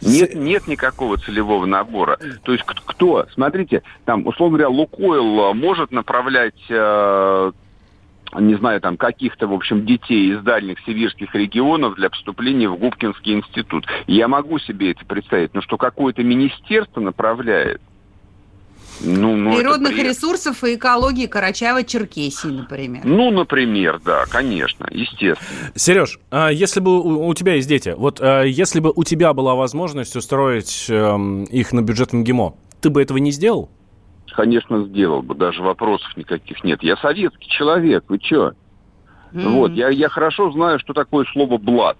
Нет, 0.00 0.34
нет 0.34 0.66
никакого 0.68 1.16
целевого 1.16 1.66
набора. 1.66 2.18
То 2.42 2.52
есть 2.52 2.64
кто? 2.64 3.26
Смотрите, 3.32 3.82
там, 4.04 4.26
условно 4.26 4.58
говоря, 4.58 4.68
Лукойл 4.68 5.54
может 5.54 5.90
направлять 5.90 6.54
э, 6.68 7.52
не 8.36 8.54
знаю, 8.56 8.80
там, 8.80 8.96
каких-то, 8.96 9.46
в 9.46 9.54
общем, 9.54 9.86
детей 9.86 10.32
из 10.32 10.42
дальних 10.42 10.78
сибирских 10.80 11.34
регионов 11.34 11.94
для 11.94 12.10
поступления 12.10 12.68
в 12.68 12.78
Губкинский 12.78 13.34
институт. 13.34 13.86
Я 14.06 14.28
могу 14.28 14.58
себе 14.58 14.90
это 14.90 15.04
представить, 15.06 15.54
но 15.54 15.62
что 15.62 15.76
какое-то 15.78 16.22
министерство 16.22 17.00
направляет, 17.00 17.80
Ну, 19.00 19.36
ну, 19.36 19.56
Природных 19.56 19.96
ресурсов 19.96 20.64
и 20.64 20.74
экологии 20.74 21.28
Карачаева-Черкесии, 21.28 22.50
например. 22.50 23.02
Ну, 23.04 23.30
например, 23.30 24.00
да, 24.04 24.24
конечно, 24.26 24.86
естественно. 24.90 25.38
Сереж, 25.74 26.18
а 26.30 26.48
если 26.48 26.80
бы 26.80 27.00
у, 27.00 27.28
у 27.28 27.34
тебя 27.34 27.54
есть 27.54 27.68
дети, 27.68 27.94
вот 27.96 28.20
а 28.20 28.42
если 28.42 28.80
бы 28.80 28.92
у 28.94 29.04
тебя 29.04 29.32
была 29.32 29.54
возможность 29.54 30.16
устроить 30.16 30.86
э, 30.88 31.44
их 31.50 31.72
на 31.72 31.82
бюджетном 31.82 32.24
ГИМО, 32.24 32.54
ты 32.80 32.90
бы 32.90 33.02
этого 33.02 33.18
не 33.18 33.30
сделал? 33.30 33.70
Конечно, 34.34 34.84
сделал 34.84 35.22
бы, 35.22 35.34
даже 35.34 35.62
вопросов 35.62 36.16
никаких 36.16 36.62
нет. 36.64 36.82
Я 36.82 36.96
советский 36.96 37.48
человек, 37.48 38.04
вы 38.08 38.18
чё? 38.18 38.52
Mm-hmm. 39.32 39.48
Вот, 39.50 39.72
я, 39.72 39.88
я 39.88 40.08
хорошо 40.08 40.50
знаю, 40.52 40.78
что 40.78 40.92
такое 40.92 41.26
слово 41.32 41.58
«блат». 41.58 41.98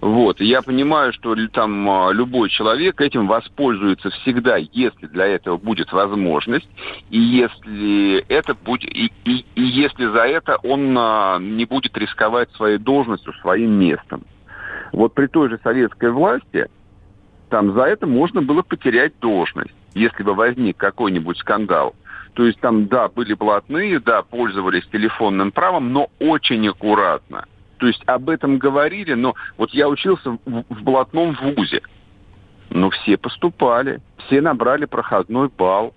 Вот, 0.00 0.40
я 0.40 0.60
понимаю, 0.60 1.12
что 1.14 1.34
там 1.48 1.88
а, 1.88 2.12
любой 2.12 2.50
человек 2.50 3.00
этим 3.00 3.26
воспользуется 3.26 4.10
всегда, 4.10 4.56
если 4.56 5.06
для 5.06 5.26
этого 5.26 5.56
будет 5.56 5.90
возможность, 5.92 6.68
и 7.10 7.18
если 7.18 8.18
это 8.28 8.54
будет, 8.54 8.84
и, 8.84 9.10
и, 9.24 9.44
и 9.54 9.62
если 9.62 10.04
за 10.06 10.26
это 10.26 10.58
он 10.62 10.94
а, 10.98 11.38
не 11.38 11.64
будет 11.64 11.96
рисковать 11.96 12.50
своей 12.52 12.78
должностью, 12.78 13.32
своим 13.40 13.72
местом. 13.72 14.24
Вот 14.92 15.14
при 15.14 15.26
той 15.28 15.48
же 15.48 15.58
советской 15.62 16.10
власти 16.10 16.68
там 17.48 17.72
за 17.72 17.84
это 17.84 18.06
можно 18.06 18.42
было 18.42 18.62
потерять 18.62 19.18
должность, 19.20 19.74
если 19.94 20.22
бы 20.22 20.34
возник 20.34 20.76
какой-нибудь 20.76 21.38
скандал. 21.38 21.94
То 22.34 22.44
есть 22.44 22.60
там, 22.60 22.86
да, 22.86 23.08
были 23.08 23.32
блатные, 23.32 23.98
да, 23.98 24.22
пользовались 24.22 24.86
телефонным 24.88 25.52
правом, 25.52 25.92
но 25.92 26.10
очень 26.20 26.68
аккуратно. 26.68 27.46
То 27.78 27.86
есть 27.86 28.02
об 28.06 28.30
этом 28.30 28.58
говорили, 28.58 29.14
но 29.14 29.34
вот 29.56 29.70
я 29.72 29.88
учился 29.88 30.30
в, 30.30 30.38
в 30.44 30.82
блатном 30.82 31.36
вузе. 31.40 31.82
Но 32.70 32.90
все 32.90 33.16
поступали, 33.16 34.00
все 34.26 34.40
набрали 34.40 34.86
проходной 34.86 35.48
балл. 35.48 35.94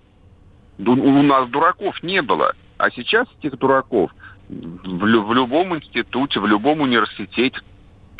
У 0.78 1.22
нас 1.22 1.48
дураков 1.48 2.02
не 2.02 2.22
было. 2.22 2.54
А 2.78 2.90
сейчас 2.90 3.26
этих 3.38 3.58
дураков 3.58 4.10
в, 4.48 4.84
в 4.84 5.32
любом 5.34 5.76
институте, 5.76 6.40
в 6.40 6.46
любом 6.46 6.80
университете, 6.80 7.60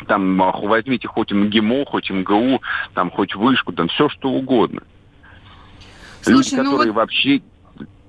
там 0.07 0.37
возьмите 0.37 1.07
хоть 1.07 1.31
МГИМО, 1.31 1.85
хоть 1.85 2.09
МГУ, 2.09 2.61
там 2.93 3.11
хоть 3.11 3.35
вышку, 3.35 3.73
там 3.73 3.87
все 3.87 4.09
что 4.09 4.29
угодно. 4.29 4.81
Слушай, 6.21 6.55
Люди, 6.55 6.55
ну 6.55 6.63
которые 6.71 6.91
вот... 6.91 7.01
вообще... 7.01 7.41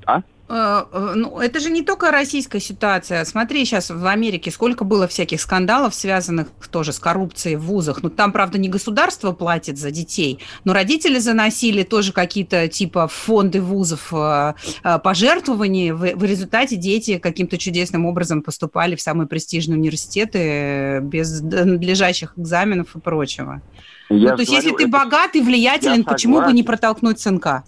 А? 0.06 0.22
Э, 0.48 0.85
э, 0.92 1.12
ну, 1.16 1.38
это 1.38 1.61
же 1.61 1.70
не 1.70 1.83
только 1.83 2.11
российская 2.11 2.61
ситуация. 2.61 3.24
Смотри, 3.24 3.64
сейчас 3.64 3.90
в 3.90 4.07
Америке 4.07 4.50
сколько 4.50 4.85
было 4.85 5.07
всяких 5.07 5.40
скандалов, 5.40 5.94
связанных 5.94 6.48
тоже 6.70 6.92
с 6.92 6.98
коррупцией 6.98 7.57
в 7.57 7.62
вузах. 7.62 8.02
Ну, 8.02 8.11
там, 8.11 8.33
правда, 8.33 8.59
не 8.59 8.68
государство 8.68 9.33
платит 9.33 9.78
за 9.78 9.90
детей, 9.90 10.40
но 10.64 10.72
родители 10.72 11.18
заносили 11.18 11.85
тоже 11.85 12.12
какие-то 12.12 12.68
типа 12.68 13.09
фонды 13.09 13.61
вузов 13.61 14.12
э, 14.12 14.55
пожертвований. 15.02 15.92
В, 15.92 16.16
в 16.16 16.24
результате 16.24 16.76
дети 16.76 17.18
каким-то 17.18 17.57
чудесным 17.57 18.05
образом 18.07 18.42
поступали 18.42 18.96
в 18.96 19.00
самые 19.00 19.28
престижные 19.28 19.78
университеты 19.78 21.00
без 21.02 21.40
надлежащих 21.40 22.35
экзаменов 22.37 22.96
и 22.96 23.00
прочего. 23.00 23.62
Я 24.11 24.31
ну, 24.31 24.37
то 24.37 24.42
есть, 24.42 24.52
если 24.52 24.72
ты 24.72 24.87
богат 24.87 25.35
и 25.37 25.40
влиятелен, 25.40 26.05
почему 26.05 26.42
бы 26.42 26.52
не 26.52 26.62
протолкнуть 26.62 27.20
сынка? 27.20 27.64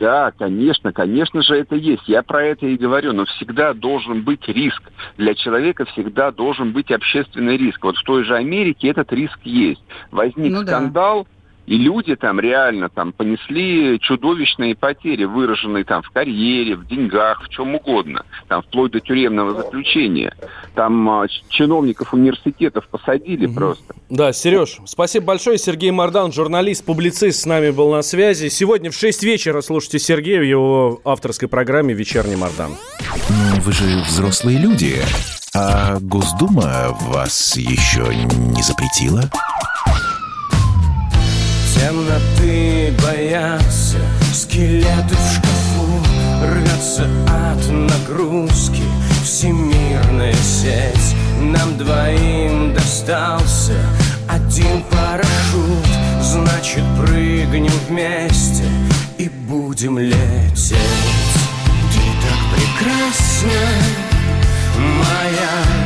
Да, 0.00 0.32
конечно, 0.36 0.92
конечно 0.92 1.42
же 1.42 1.56
это 1.56 1.76
есть. 1.76 2.08
Я 2.08 2.22
про 2.22 2.44
это 2.44 2.66
и 2.66 2.76
говорю, 2.76 3.12
но 3.12 3.24
всегда 3.26 3.74
должен 3.74 4.22
быть 4.22 4.46
риск. 4.48 4.82
Для 5.16 5.34
человека 5.34 5.84
всегда 5.86 6.32
должен 6.32 6.72
быть 6.72 6.90
общественный 6.90 7.56
риск. 7.56 7.84
Вот 7.84 7.96
в 7.96 8.02
той 8.02 8.24
же 8.24 8.34
Америке 8.34 8.88
этот 8.88 9.12
риск 9.12 9.38
есть. 9.44 9.82
Возник 10.10 10.52
ну, 10.52 10.62
скандал, 10.62 11.24
да 11.24 11.37
и 11.68 11.76
люди 11.76 12.16
там 12.16 12.40
реально 12.40 12.88
там 12.88 13.12
понесли 13.12 14.00
чудовищные 14.00 14.74
потери, 14.74 15.24
выраженные 15.24 15.84
там 15.84 16.02
в 16.02 16.08
карьере, 16.08 16.76
в 16.76 16.86
деньгах, 16.86 17.44
в 17.44 17.50
чем 17.50 17.74
угодно. 17.74 18.24
Там 18.48 18.62
вплоть 18.62 18.92
до 18.92 19.00
тюремного 19.00 19.52
заключения. 19.52 20.34
Там 20.74 21.10
а, 21.10 21.26
чиновников 21.50 22.14
университетов 22.14 22.88
посадили 22.88 23.44
угу. 23.44 23.54
просто. 23.54 23.94
Да, 24.08 24.32
Сереж, 24.32 24.78
спасибо 24.86 25.26
большое. 25.26 25.58
Сергей 25.58 25.90
Мардан, 25.90 26.32
журналист, 26.32 26.86
публицист, 26.86 27.42
с 27.42 27.44
нами 27.44 27.68
был 27.68 27.92
на 27.92 28.00
связи. 28.00 28.48
Сегодня 28.48 28.90
в 28.90 28.94
6 28.94 29.22
вечера 29.22 29.60
слушайте 29.60 29.98
Сергея 29.98 30.40
в 30.40 30.44
его 30.44 31.02
авторской 31.04 31.48
программе 31.48 31.92
«Вечерний 31.92 32.36
Мардан». 32.36 32.72
Ну, 33.28 33.60
вы 33.60 33.72
же 33.72 33.84
взрослые 34.06 34.56
люди. 34.56 34.94
А 35.54 35.98
Госдума 36.00 36.96
вас 37.02 37.58
еще 37.58 38.06
не 38.14 38.62
запретила? 38.62 39.30
Темноты 41.78 42.92
боятся 43.02 43.98
Скелеты 44.32 45.14
в 45.14 45.32
шкафу 45.32 46.02
Рвется 46.42 47.06
от 47.26 47.68
нагрузки. 47.70 48.82
Всемирная 49.22 50.34
сеть 50.34 51.14
Нам 51.40 51.78
двоим 51.78 52.74
достался. 52.74 53.76
Один 54.28 54.82
парашют 54.90 55.86
Значит 56.20 56.82
прыгнем 56.98 57.72
вместе 57.88 58.64
И 59.18 59.28
будем 59.28 59.98
лететь. 59.98 60.74
Ты 61.92 62.00
так 62.22 62.40
прекрасна 62.54 63.50
Моя 64.76 65.78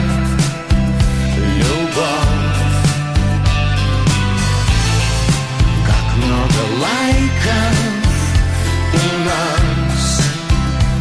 лайков 6.80 7.76
у 8.92 8.96
нас 9.24 10.20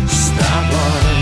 с 0.09 0.29
тобой. 0.37 1.21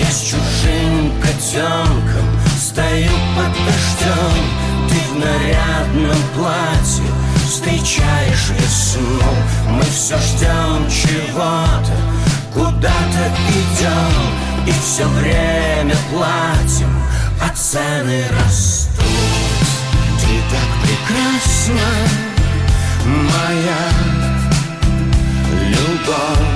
Я 0.00 0.10
с 0.10 0.20
чужим 0.20 1.12
котенком 1.20 2.26
стою 2.58 3.16
под 3.36 3.52
дождем, 3.64 4.42
ты 4.88 4.98
в 5.12 5.18
нарядном 5.18 6.22
платье 6.34 7.10
встречаешь 7.46 8.50
весну. 8.58 9.22
Мы 9.70 9.82
все 9.82 10.16
ждем 10.18 10.88
чего-то, 10.90 11.96
куда-то 12.52 13.32
идем. 13.48 14.45
И 14.66 14.72
все 14.82 15.06
время 15.06 15.94
платим, 16.10 16.90
а 17.40 17.48
цены 17.54 18.24
растут. 18.40 18.96
Ты 20.20 20.42
так 20.50 20.70
прекрасна, 20.82 21.90
моя 23.04 23.82
любовь. 25.70 26.46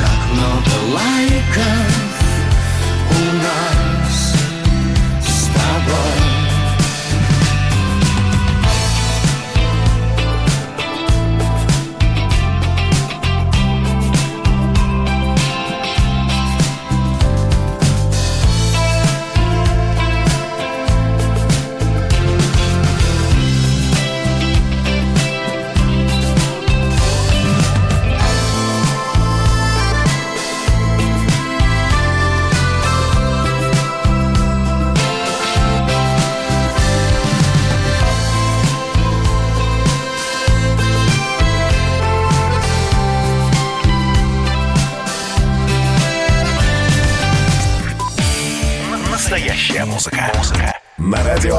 Как 0.00 0.20
много 0.32 0.94
лайков 0.94 1.89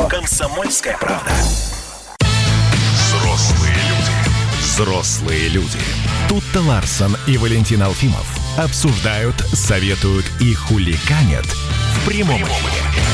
«Комсомольская 0.07 0.95
правда». 0.97 1.31
Взрослые 2.93 3.73
люди. 3.73 4.11
Взрослые 4.59 5.47
люди. 5.49 5.79
Тут-то 6.29 6.61
Ларсон 6.61 7.17
и 7.25 7.39
Валентин 7.39 7.81
Алфимов 7.81 8.27
обсуждают, 8.59 9.35
советуют 9.53 10.25
и 10.39 10.53
хуликанят 10.53 11.45
в 11.45 12.05
прямом 12.05 12.43
эфире. 12.43 13.10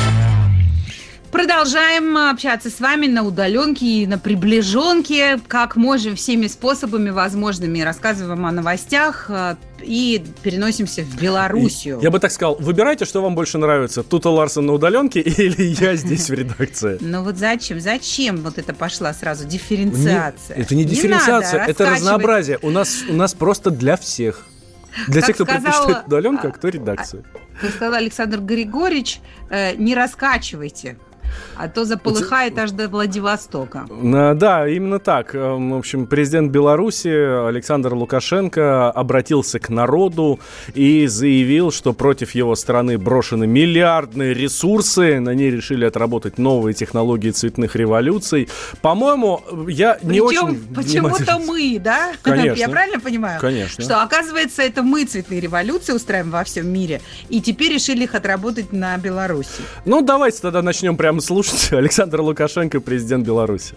Продолжаем 1.37 2.17
общаться 2.17 2.71
с 2.71 2.79
вами 2.79 3.05
на 3.05 3.21
удаленке 3.21 3.85
и 3.85 4.07
на 4.07 4.17
приближенке, 4.17 5.39
как 5.47 5.75
можем, 5.75 6.15
всеми 6.15 6.47
способами 6.47 7.11
возможными. 7.11 7.79
Рассказываем 7.81 8.43
о 8.47 8.51
новостях 8.51 9.27
э, 9.29 9.55
и 9.83 10.25
переносимся 10.41 11.03
в 11.03 11.21
Белоруссию. 11.21 11.99
Я 12.01 12.09
бы 12.09 12.19
так 12.19 12.31
сказал, 12.31 12.55
выбирайте, 12.59 13.05
что 13.05 13.21
вам 13.21 13.35
больше 13.35 13.59
нравится. 13.59 14.01
Тута 14.01 14.31
Ларсон 14.31 14.65
на 14.65 14.73
удаленке 14.73 15.19
или 15.21 15.75
я 15.79 15.95
здесь 15.95 16.27
в 16.27 16.33
редакции. 16.33 16.97
Ну 17.01 17.21
вот 17.21 17.37
зачем? 17.37 17.79
Зачем 17.79 18.37
вот 18.37 18.57
это 18.57 18.73
пошла 18.73 19.13
сразу 19.13 19.45
дифференциация? 19.45 20.57
это 20.57 20.73
не 20.73 20.85
дифференциация, 20.85 21.63
это 21.65 21.87
разнообразие. 21.87 22.57
У 22.63 22.71
нас, 22.71 23.03
у 23.07 23.13
нас 23.13 23.35
просто 23.35 23.69
для 23.69 23.95
всех. 23.95 24.43
Для 25.07 25.21
тех, 25.21 25.35
кто 25.35 25.45
предпочитает 25.45 26.07
удаленку, 26.07 26.47
а 26.47 26.51
кто 26.51 26.69
редакцию. 26.69 27.23
Как 27.61 27.69
сказал 27.69 27.93
Александр 27.93 28.39
Григорьевич, 28.39 29.19
э, 29.51 29.75
не 29.75 29.93
раскачивайте. 29.93 30.97
А 31.55 31.67
то 31.67 31.85
заполыхает 31.85 32.57
аж 32.57 32.71
до 32.71 32.87
Владивостока. 32.87 33.85
Да, 33.89 34.67
именно 34.67 34.99
так. 34.99 35.33
Эм, 35.33 35.71
в 35.71 35.77
общем, 35.77 36.05
президент 36.05 36.51
Беларуси 36.51 37.47
Александр 37.47 37.93
Лукашенко 37.93 38.91
обратился 38.91 39.59
к 39.59 39.69
народу 39.69 40.39
и 40.73 41.07
заявил, 41.07 41.71
что 41.71 41.93
против 41.93 42.35
его 42.35 42.55
страны 42.55 42.97
брошены 42.97 43.47
миллиардные 43.47 44.33
ресурсы. 44.33 45.19
На 45.19 45.33
ней 45.33 45.49
решили 45.49 45.85
отработать 45.85 46.37
новые 46.37 46.73
технологии 46.73 47.31
цветных 47.31 47.75
революций. 47.75 48.49
По-моему, 48.81 49.41
я 49.67 49.95
Причем 49.95 50.11
не 50.11 50.21
очень 50.21 50.75
почему-то 50.75 51.39
мы, 51.39 51.79
да? 51.79 52.11
Конечно. 52.21 52.59
Я 52.59 52.69
правильно 52.69 52.99
понимаю? 52.99 53.39
Конечно. 53.41 53.83
Что, 53.83 54.01
оказывается, 54.01 54.61
это 54.61 54.83
мы 54.83 55.05
цветные 55.05 55.39
революции 55.39 55.93
устраиваем 55.93 56.31
во 56.31 56.43
всем 56.43 56.67
мире. 56.67 57.01
И 57.29 57.41
теперь 57.41 57.73
решили 57.73 58.03
их 58.03 58.15
отработать 58.15 58.71
на 58.73 58.97
Беларуси. 58.97 59.61
Ну, 59.85 60.01
давайте 60.01 60.41
тогда 60.41 60.61
начнем 60.61 60.97
прямо 60.97 61.16
слушать. 61.21 61.67
Александр 61.71 62.21
Лукашенко, 62.21 62.79
президент 62.79 63.25
Беларуси. 63.25 63.73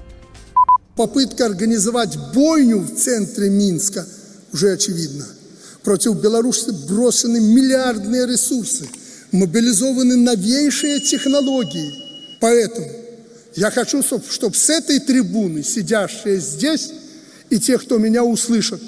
Попытка 0.97 1.47
организовать 1.47 2.17
бойню 2.35 2.81
в 2.81 2.95
центре 2.95 3.49
Минска 3.49 4.07
уже 4.53 4.73
очевидна. 4.73 5.27
Против 5.83 6.21
Беларуси 6.21 6.71
брошены 6.89 7.41
миллиардные 7.41 8.27
ресурсы, 8.27 8.87
мобилизованы 9.33 10.17
новейшие 10.17 11.01
технологии. 11.01 11.95
Поэтому 12.41 12.87
я 13.57 13.71
хочу, 13.71 14.03
чтобы 14.03 14.55
с 14.55 14.69
этой 14.71 15.01
трибуны, 15.01 15.63
сидящие 15.63 16.39
здесь, 16.39 16.91
и 17.49 17.59
те, 17.59 17.79
кто 17.79 17.99
меня 17.99 18.25
услышат, 18.25 18.81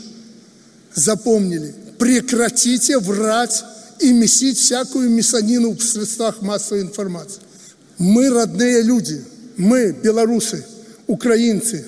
запомнили, 0.94 1.74
прекратите 1.98 2.98
врать 2.98 3.64
и 4.00 4.12
месить 4.12 4.58
всякую 4.58 5.10
мясонину 5.10 5.72
в 5.76 5.82
средствах 5.82 6.42
массовой 6.42 6.82
информации. 6.82 7.40
Мы 8.02 8.30
родные 8.30 8.82
люди, 8.82 9.22
мы 9.56 9.92
белорусы, 9.92 10.66
украинцы, 11.06 11.84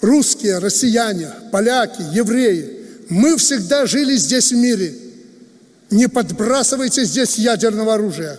русские, 0.00 0.58
россияне, 0.58 1.28
поляки, 1.50 2.02
евреи. 2.14 2.84
Мы 3.08 3.36
всегда 3.36 3.86
жили 3.86 4.14
здесь 4.14 4.52
в 4.52 4.56
мире. 4.56 4.94
Не 5.90 6.06
подбрасывайте 6.08 7.04
здесь 7.04 7.36
ядерного 7.36 7.94
оружия. 7.94 8.38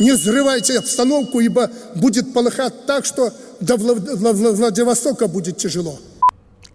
Не 0.00 0.12
взрывайте 0.12 0.78
обстановку, 0.78 1.40
ибо 1.40 1.70
будет 1.96 2.32
полыхать 2.32 2.86
так, 2.86 3.04
что 3.04 3.34
до 3.60 3.76
Владивостока 3.76 5.28
будет 5.28 5.58
тяжело. 5.58 6.00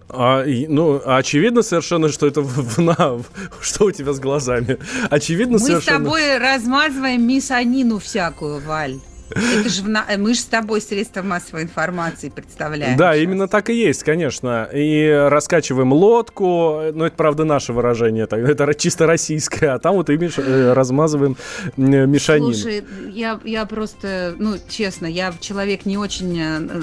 А, 0.09 0.43
ну, 0.45 1.01
очевидно 1.05 1.61
совершенно, 1.61 2.09
что 2.09 2.25
это 2.25 2.41
в, 2.41 2.77
в, 2.77 3.25
что 3.61 3.85
у 3.85 3.91
тебя 3.91 4.13
с 4.13 4.19
глазами. 4.19 4.77
Очевидно 5.09 5.53
Мы 5.53 5.59
совершенно. 5.59 5.99
Мы 5.99 6.05
с 6.05 6.07
тобой 6.07 6.37
размазываем 6.37 7.27
мисанину 7.27 7.99
всякую, 7.99 8.59
Валь. 8.59 8.99
Это 9.31 9.69
же 9.69 9.87
на... 9.87 10.05
мы 10.17 10.33
же 10.33 10.39
с 10.39 10.45
тобой 10.45 10.81
средства 10.81 11.21
массовой 11.21 11.63
информации 11.63 12.29
представляем. 12.29 12.97
Да, 12.97 13.13
сейчас. 13.13 13.23
именно 13.23 13.47
так 13.47 13.69
и 13.69 13.73
есть, 13.73 14.03
конечно. 14.03 14.69
И 14.73 15.07
раскачиваем 15.29 15.93
лодку, 15.93 16.81
ну 16.93 17.05
это 17.05 17.15
правда 17.15 17.45
наше 17.45 17.73
выражение, 17.73 18.25
это 18.29 18.73
чисто 18.73 19.07
российское, 19.07 19.69
а 19.69 19.79
там 19.79 19.95
вот 19.95 20.09
именно 20.09 20.31
э, 20.37 20.73
размазываем 20.73 21.37
мешанину. 21.77 22.53
Слушай, 22.53 22.83
я, 23.11 23.39
я 23.43 23.65
просто, 23.65 24.35
ну 24.37 24.55
честно, 24.67 25.05
я 25.05 25.33
человек 25.39 25.85
не 25.85 25.97
очень 25.97 26.39
э, 26.39 26.81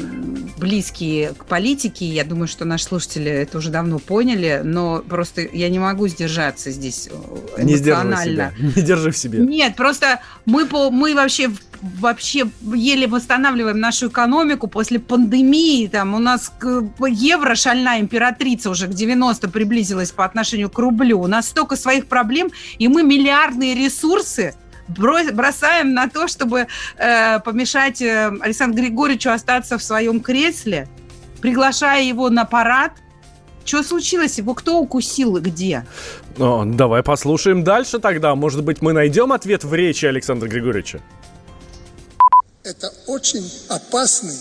близкий 0.59 1.31
к 1.37 1.45
политике, 1.47 2.07
я 2.07 2.25
думаю, 2.25 2.49
что 2.49 2.65
наши 2.65 2.85
слушатели 2.85 3.31
это 3.31 3.59
уже 3.59 3.71
давно 3.71 3.99
поняли, 3.99 4.61
но 4.65 5.03
просто 5.07 5.43
я 5.43 5.69
не 5.69 5.79
могу 5.79 6.09
сдержаться 6.09 6.71
здесь 6.71 7.09
эмоционально. 7.57 7.67
Не 7.67 7.77
сдержи 7.77 8.17
себя. 8.25 8.53
Не 8.77 8.83
держи 8.83 9.11
в 9.11 9.17
себе. 9.17 9.39
Нет, 9.41 9.77
просто 9.77 10.21
мы, 10.45 10.67
по, 10.67 10.91
мы 10.91 11.15
вообще 11.15 11.51
вообще 11.83 12.49
еле 12.75 13.07
восстанавливаем 13.07 13.79
нашу 13.79 14.09
экономику 14.09 14.69
после 14.69 14.99
пандемии. 14.99 15.87
Там 15.87 16.15
у 16.15 16.19
нас 16.19 16.53
евро 17.09 17.55
шальная 17.55 18.01
императрица 18.01 18.71
уже 18.71 18.87
к 18.87 18.91
90 18.91 19.49
приблизилась 19.49 20.11
по 20.11 20.25
отношению 20.25 20.71
к 20.71 20.79
рублю. 20.79 21.21
У 21.21 21.27
нас 21.27 21.49
столько 21.49 21.77
своих 21.77 22.07
проблем, 22.07 22.51
и 22.79 22.89
мы 22.89 23.03
миллиардные 23.03 23.75
ресурсы 23.75 24.55
бросаем 24.89 25.95
на 25.95 26.09
то, 26.09 26.29
чтобы 26.29 26.67
э, 26.97 27.41
помешать 27.41 28.01
э, 28.01 28.31
Александру 28.41 28.83
Григорьевичу 28.83 29.31
остаться 29.31 29.79
в 29.79 29.83
своем 29.83 30.21
кресле, 30.21 30.89
приглашая 31.41 32.03
его 32.03 32.31
на 32.31 32.45
парад. 32.45 32.93
Что 33.65 33.83
случилось? 33.83 34.39
Его 34.39 34.55
кто 34.55 34.79
укусил 34.79 35.39
и 35.39 35.41
где? 35.41 35.85
О, 36.39 36.65
давай 36.65 37.03
послушаем 37.03 37.65
дальше 37.65 37.99
тогда. 37.99 38.35
Может 38.37 38.63
быть, 38.63 38.81
мы 38.81 38.93
найдем 38.93 39.33
ответ 39.33 39.65
в 39.65 39.75
речи 39.75 40.07
Александра 40.07 40.49
Григорьевича. 40.49 41.01
Это 42.67 42.93
очень 43.07 43.49
опасный 43.69 44.37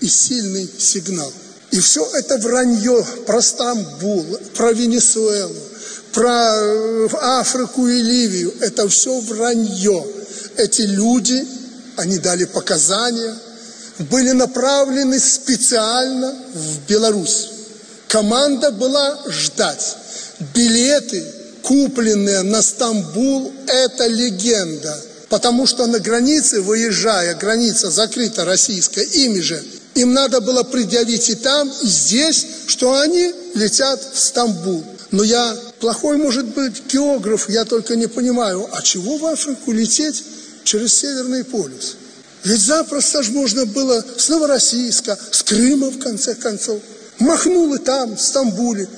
и 0.00 0.06
сильный 0.06 0.68
сигнал. 0.78 1.32
И 1.70 1.80
все 1.80 2.06
это 2.14 2.36
вранье 2.36 3.02
про 3.24 3.40
Стамбул, 3.40 4.26
про 4.54 4.72
Венесуэлу, 4.74 5.56
про 6.12 6.56
э, 6.56 7.08
Африку 7.22 7.88
и 7.88 8.02
Ливию. 8.02 8.52
Это 8.60 8.86
все 8.86 9.18
вранье. 9.20 10.06
Эти 10.58 10.82
люди, 10.82 11.42
они 11.96 12.18
дали 12.18 12.44
показания, 12.44 13.34
были 14.10 14.32
направлены 14.32 15.18
специально 15.18 16.34
в 16.52 16.86
Беларусь. 16.86 17.48
Команда 18.08 18.72
была 18.72 19.22
ждать. 19.26 19.96
Билеты, 20.54 21.24
купленные 21.62 22.42
на 22.42 22.60
Стамбул, 22.60 23.50
это 23.66 24.06
легенда– 24.06 25.00
Потому 25.30 25.64
что 25.64 25.86
на 25.86 26.00
границе, 26.00 26.60
выезжая, 26.60 27.36
граница 27.36 27.88
закрыта 27.88 28.44
российская, 28.44 29.04
ими 29.04 29.38
же, 29.38 29.62
им 29.94 30.12
надо 30.12 30.40
было 30.40 30.64
предъявить 30.64 31.30
и 31.30 31.36
там, 31.36 31.72
и 31.82 31.86
здесь, 31.86 32.44
что 32.66 32.98
они 32.98 33.32
летят 33.54 34.02
в 34.12 34.18
Стамбул. 34.18 34.84
Но 35.12 35.22
я 35.22 35.56
плохой, 35.78 36.16
может 36.16 36.46
быть, 36.46 36.82
географ, 36.92 37.48
я 37.48 37.64
только 37.64 37.94
не 37.94 38.08
понимаю, 38.08 38.68
а 38.72 38.82
чего 38.82 39.18
в 39.18 39.26
Африку 39.26 39.70
лететь 39.70 40.24
через 40.64 40.94
Северный 40.94 41.44
полюс? 41.44 41.96
Ведь 42.42 42.60
запросто 42.60 43.22
же 43.22 43.30
можно 43.30 43.66
было 43.66 44.04
с 44.16 44.28
Новороссийска, 44.28 45.16
с 45.30 45.44
Крыма, 45.44 45.90
в 45.90 46.00
конце 46.00 46.34
концов. 46.34 46.80
Махнул 47.20 47.72
и 47.74 47.78
там, 47.78 48.16
в 48.16 48.20
Стамбуле. 48.20 48.88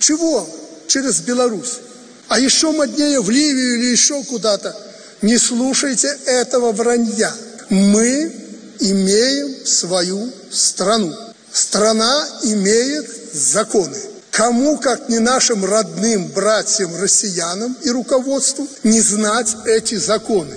Чего? 0.00 0.48
Через 0.88 1.20
Беларусь. 1.20 1.74
А 2.26 2.40
еще 2.40 2.72
моднее 2.72 3.20
в 3.20 3.30
Ливию 3.30 3.78
или 3.78 3.86
еще 3.92 4.24
куда-то. 4.24 4.74
Не 5.26 5.38
слушайте 5.38 6.06
этого 6.24 6.70
вранья. 6.70 7.32
Мы 7.68 8.32
имеем 8.78 9.66
свою 9.66 10.30
страну. 10.52 11.12
Страна 11.50 12.24
имеет 12.44 13.08
законы. 13.34 13.96
Кому, 14.30 14.78
как 14.78 15.08
не 15.08 15.18
нашим 15.18 15.64
родным 15.64 16.28
братьям 16.28 16.94
россиянам 16.94 17.74
и 17.82 17.90
руководству, 17.90 18.68
не 18.84 19.00
знать 19.00 19.56
эти 19.66 19.96
законы? 19.96 20.54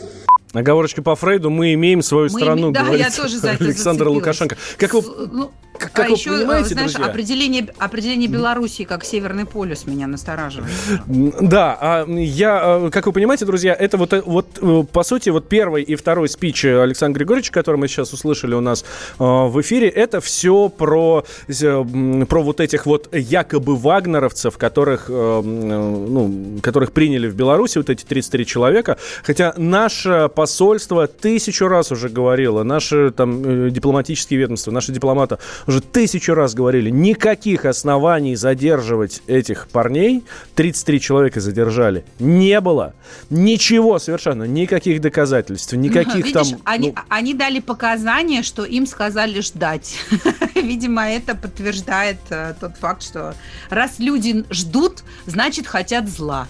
Оговорочка 0.54 1.02
по 1.02 1.16
Фрейду, 1.16 1.50
мы 1.50 1.74
имеем 1.74 2.04
свою 2.04 2.30
мы 2.30 2.40
страну, 2.40 2.70
да, 2.70 2.84
говорит 2.84 3.08
я 3.08 3.12
тоже 3.12 3.40
за 3.40 3.48
это 3.54 3.64
Александр 3.64 4.04
зацепилась. 4.06 4.16
Лукашенко. 4.18 4.58
Как 4.78 4.94
вы, 4.94 5.02
ну, 5.32 5.52
как, 5.80 5.94
как 5.94 6.06
а 6.06 6.10
вы 6.10 6.16
еще, 6.16 6.32
понимаете, 6.32 6.70
знаешь, 6.70 6.94
друзья? 6.94 7.12
определение, 7.12 7.68
определение 7.78 8.30
Белоруссии 8.30 8.84
как 8.84 9.06
Северный 9.06 9.46
полюс 9.46 9.86
меня 9.86 10.08
настораживает. 10.08 10.72
Да, 11.08 11.78
а 11.80 12.06
я, 12.08 12.90
как 12.92 13.06
вы 13.06 13.14
понимаете, 13.14 13.46
друзья, 13.46 13.74
это 13.74 13.98
вот, 13.98 14.14
вот 14.26 14.90
по 14.90 15.04
сути 15.04 15.30
вот 15.30 15.48
первый 15.48 15.84
и 15.84 15.96
второй 15.96 16.30
спич 16.30 16.66
Александра 16.66 17.20
Григорьевича, 17.20 17.52
который 17.52 17.78
мы 17.78 17.88
сейчас 17.88 18.14
услышали 18.14 18.54
у 18.56 18.62
нас 18.62 18.84
в 19.18 19.62
эфире, 19.62 19.88
это 19.88 20.20
все 20.22 20.70
про, 20.70 21.26
про 21.48 22.44
вот 22.44 22.60
этих 22.60 22.86
вот 22.86 23.10
якобы 23.16 23.76
вагнеровцев, 23.76 24.58
которых, 24.58 25.10
ну, 25.10 26.60
которых 26.62 26.92
приняли 26.92 27.28
в 27.28 27.36
Беларуси, 27.36 27.78
вот 27.78 27.90
эти 27.90 28.04
33 28.04 28.46
человека. 28.46 28.98
Хотя 29.24 29.54
наше 29.58 30.30
посольство 30.36 31.08
тысячу 31.08 31.68
раз 31.68 31.92
уже 31.92 32.10
говорило, 32.10 32.64
наши 32.64 33.12
там 33.12 33.70
дипломатические 33.72 34.40
ведомства, 34.40 34.72
наши 34.72 34.92
дипломаты 34.92 35.38
уже 35.70 35.82
тысячу 35.82 36.34
раз 36.34 36.56
говорили, 36.56 36.90
никаких 36.90 37.66
оснований 37.66 38.36
задерживать 38.36 39.22
этих 39.28 39.68
парней, 39.68 40.24
33 40.56 41.00
человека 41.00 41.40
задержали, 41.40 42.04
не 42.18 42.60
было. 42.60 42.96
Ничего 43.30 44.00
совершенно, 44.00 44.44
никаких 44.44 45.00
доказательств, 45.00 45.74
никаких 45.74 46.26
Видишь, 46.26 46.50
там... 46.50 46.62
Они, 46.66 46.88
ну, 46.90 46.96
они 47.08 47.34
дали 47.36 47.60
показания, 47.60 48.42
что 48.42 48.66
им 48.66 48.88
сказали 48.88 49.42
ждать. 49.42 49.96
Видимо, 50.56 51.08
это 51.08 51.36
подтверждает 51.36 52.18
э, 52.32 52.56
тот 52.60 52.76
факт, 52.78 53.04
что 53.04 53.36
раз 53.70 54.00
люди 54.00 54.44
ждут, 54.50 55.04
значит 55.28 55.68
хотят 55.68 56.10
зла. 56.10 56.48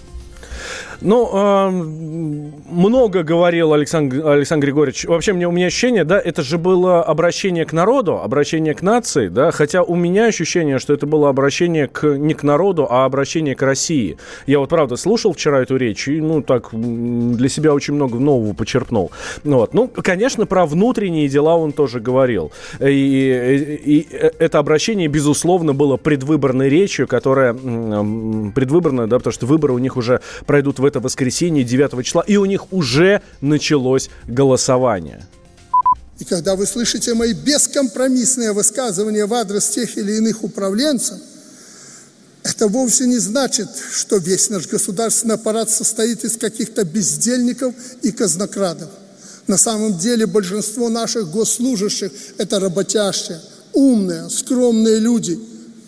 Ну, 1.02 1.30
э, 1.32 1.70
много 1.70 3.22
говорил 3.22 3.72
Александр, 3.72 4.26
Александр 4.26 4.66
Григорьевич. 4.66 5.06
Вообще, 5.06 5.32
мне, 5.32 5.48
у 5.48 5.50
меня 5.50 5.66
ощущение, 5.66 6.04
да, 6.04 6.20
это 6.20 6.42
же 6.42 6.58
было 6.58 7.02
обращение 7.02 7.64
к 7.64 7.72
народу, 7.72 8.18
обращение 8.18 8.74
к 8.74 8.82
нации, 8.82 9.28
да, 9.28 9.50
хотя 9.50 9.82
у 9.82 9.94
меня 9.94 10.26
ощущение, 10.26 10.78
что 10.78 10.92
это 10.92 11.06
было 11.06 11.28
обращение 11.28 11.86
к, 11.86 12.06
не 12.18 12.34
к 12.34 12.42
народу, 12.42 12.86
а 12.90 13.04
обращение 13.04 13.54
к 13.54 13.62
России. 13.62 14.18
Я 14.46 14.58
вот, 14.58 14.68
правда, 14.68 14.96
слушал 14.96 15.32
вчера 15.32 15.62
эту 15.62 15.76
речь 15.76 16.06
и, 16.08 16.20
ну, 16.20 16.42
так, 16.42 16.68
для 16.72 17.48
себя 17.48 17.72
очень 17.72 17.94
много 17.94 18.18
нового 18.18 18.52
почерпнул. 18.52 19.10
Вот. 19.44 19.72
Ну, 19.72 19.88
конечно, 19.88 20.44
про 20.44 20.66
внутренние 20.66 21.28
дела 21.28 21.56
он 21.56 21.72
тоже 21.72 22.00
говорил. 22.00 22.52
И, 22.78 22.86
и, 22.86 23.96
и 23.96 24.06
это 24.38 24.58
обращение, 24.58 25.08
безусловно, 25.08 25.72
было 25.72 25.96
предвыборной 25.96 26.68
речью, 26.68 27.06
которая 27.06 27.54
предвыборная, 27.54 29.06
да, 29.06 29.18
потому 29.18 29.32
что 29.32 29.46
выборы 29.46 29.72
у 29.72 29.78
них 29.78 29.96
уже 29.96 30.20
пройдут 30.46 30.78
в 30.78 30.89
это 30.90 31.00
воскресенье 31.00 31.64
9 31.64 32.04
числа, 32.04 32.22
и 32.26 32.36
у 32.36 32.44
них 32.44 32.72
уже 32.72 33.22
началось 33.40 34.10
голосование. 34.26 35.26
И 36.18 36.24
когда 36.24 36.54
вы 36.54 36.66
слышите 36.66 37.14
мои 37.14 37.32
бескомпромиссные 37.32 38.52
высказывания 38.52 39.24
в 39.24 39.32
адрес 39.32 39.68
тех 39.68 39.96
или 39.96 40.16
иных 40.16 40.44
управленцев, 40.44 41.18
это 42.42 42.68
вовсе 42.68 43.06
не 43.06 43.18
значит, 43.18 43.68
что 43.92 44.16
весь 44.16 44.50
наш 44.50 44.66
государственный 44.66 45.36
аппарат 45.36 45.70
состоит 45.70 46.24
из 46.24 46.36
каких-то 46.36 46.84
бездельников 46.84 47.74
и 48.02 48.12
казнокрадов. 48.12 48.90
На 49.46 49.56
самом 49.56 49.96
деле 49.96 50.26
большинство 50.26 50.88
наших 50.88 51.30
госслужащих– 51.30 52.10
это 52.38 52.60
работящие, 52.60 53.40
умные, 53.72 54.28
скромные 54.28 54.98
люди. 54.98 55.38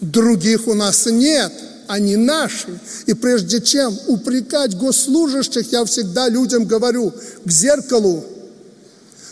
Других 0.00 0.66
у 0.68 0.74
нас 0.74 1.06
нет– 1.06 1.52
они 1.92 2.16
наши. 2.16 2.80
И 3.04 3.12
прежде 3.12 3.60
чем 3.60 3.98
упрекать 4.06 4.74
госслужащих, 4.76 5.70
я 5.72 5.84
всегда 5.84 6.28
людям 6.30 6.64
говорю, 6.64 7.12
к 7.44 7.50
зеркалу, 7.50 8.24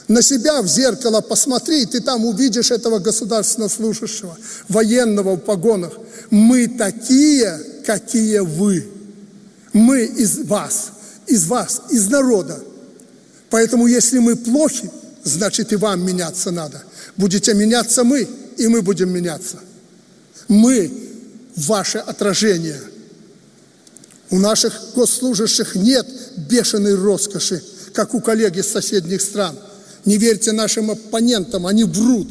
на 0.09 0.20
себя 0.23 0.61
в 0.61 0.66
зеркало 0.66 1.23
посмотри, 1.23 1.87
ты 1.87 2.01
там 2.01 2.27
увидишь 2.27 2.70
этого 2.70 2.99
государственного 2.99 3.70
служащего, 3.70 4.37
военного 4.68 5.37
в 5.37 5.38
погонах. 5.38 5.92
Мы 6.31 6.68
такие, 6.68 7.59
какие 7.87 8.40
вы. 8.40 8.87
Мы 9.73 10.05
из 10.05 10.40
вас, 10.40 10.92
из 11.27 11.46
вас, 11.46 11.83
из 11.90 12.09
народа. 12.09 12.61
Поэтому 13.49 13.87
если 13.87 14.18
мы 14.18 14.37
плохи, 14.37 14.90
значит 15.25 15.73
и 15.73 15.77
вам 15.77 16.05
меняться 16.05 16.51
надо. 16.51 16.83
Будете 17.16 17.55
меняться 17.55 18.05
мы, 18.05 18.29
и 18.59 18.68
мы 18.68 18.83
будем 18.83 19.11
меняться. 19.11 19.61
Мы 20.49 21.10
ваше 21.57 21.99
отражение. 21.99 22.81
У 24.31 24.39
наших 24.39 24.95
госслужащих 24.95 25.75
нет 25.75 26.07
бешеной 26.37 26.95
роскоши, 26.95 27.63
как 27.93 28.15
у 28.15 28.21
коллег 28.21 28.57
из 28.57 28.71
соседних 28.71 29.21
стран. 29.21 29.57
Не 30.05 30.17
верьте 30.17 30.53
нашим 30.53 30.91
оппонентам, 30.91 31.67
они 31.67 31.85
врут. 31.85 32.29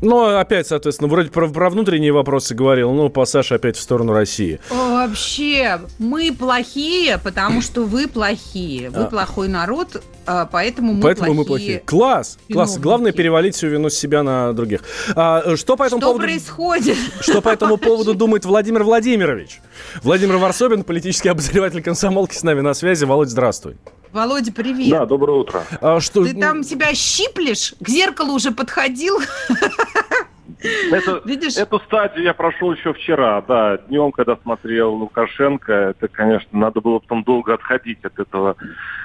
Ну, 0.00 0.36
опять, 0.36 0.66
соответственно, 0.68 1.08
вроде 1.08 1.30
про, 1.30 1.48
про 1.48 1.70
внутренние 1.70 2.12
вопросы 2.12 2.54
говорил, 2.54 2.92
ну, 2.92 3.08
пассаж 3.10 3.50
опять 3.50 3.76
в 3.76 3.80
сторону 3.80 4.12
России. 4.12 4.60
Вообще, 4.98 5.80
мы 6.00 6.32
плохие, 6.32 7.18
потому 7.18 7.62
что 7.62 7.84
вы 7.84 8.08
плохие. 8.08 8.90
Вы 8.90 9.04
а. 9.04 9.06
плохой 9.06 9.46
народ, 9.46 10.02
а, 10.26 10.44
поэтому 10.46 10.92
мы 10.94 11.02
поэтому 11.02 11.26
плохие. 11.26 11.38
мы 11.38 11.44
плохие. 11.44 11.82
Класс, 11.86 12.36
класс. 12.50 12.78
Главное 12.78 13.12
перевалить 13.12 13.54
всю 13.54 13.68
вину 13.68 13.90
с 13.90 13.94
себя 13.94 14.24
на 14.24 14.52
других. 14.54 14.80
А, 15.14 15.54
что 15.54 15.76
по 15.76 15.84
этому 15.84 16.00
что 16.00 16.08
поводу... 16.08 16.24
происходит? 16.24 16.96
Что 17.20 17.40
по 17.40 17.50
этому 17.50 17.76
поводу 17.76 18.14
думает 18.14 18.44
Владимир 18.44 18.82
Владимирович? 18.82 19.60
Владимир 20.02 20.38
Варсобин, 20.38 20.82
политический 20.82 21.28
обозреватель 21.28 21.80
комсомолки 21.80 22.34
с 22.34 22.42
нами 22.42 22.60
на 22.60 22.74
связи. 22.74 23.04
Володь, 23.04 23.28
здравствуй. 23.28 23.76
Володя, 24.12 24.50
привет. 24.50 24.90
Да, 24.90 25.06
доброе 25.06 25.38
утро. 25.38 25.62
А, 25.80 26.00
что... 26.00 26.24
Ты 26.24 26.34
там 26.34 26.64
себя 26.64 26.92
щиплешь? 26.92 27.74
К 27.80 27.88
зеркалу 27.88 28.32
уже 28.32 28.50
подходил? 28.50 29.20
Это, 30.60 31.22
Видишь? 31.24 31.56
Эту 31.56 31.78
стадию 31.80 32.24
я 32.24 32.34
прошел 32.34 32.72
еще 32.72 32.92
вчера, 32.92 33.40
да, 33.42 33.78
днем, 33.88 34.10
когда 34.12 34.36
смотрел 34.36 34.94
Лукашенко, 34.94 35.72
это, 35.72 36.08
конечно, 36.08 36.48
надо 36.52 36.80
было 36.80 36.98
потом 36.98 37.22
долго 37.22 37.54
отходить 37.54 38.04
от 38.04 38.18
этого 38.18 38.56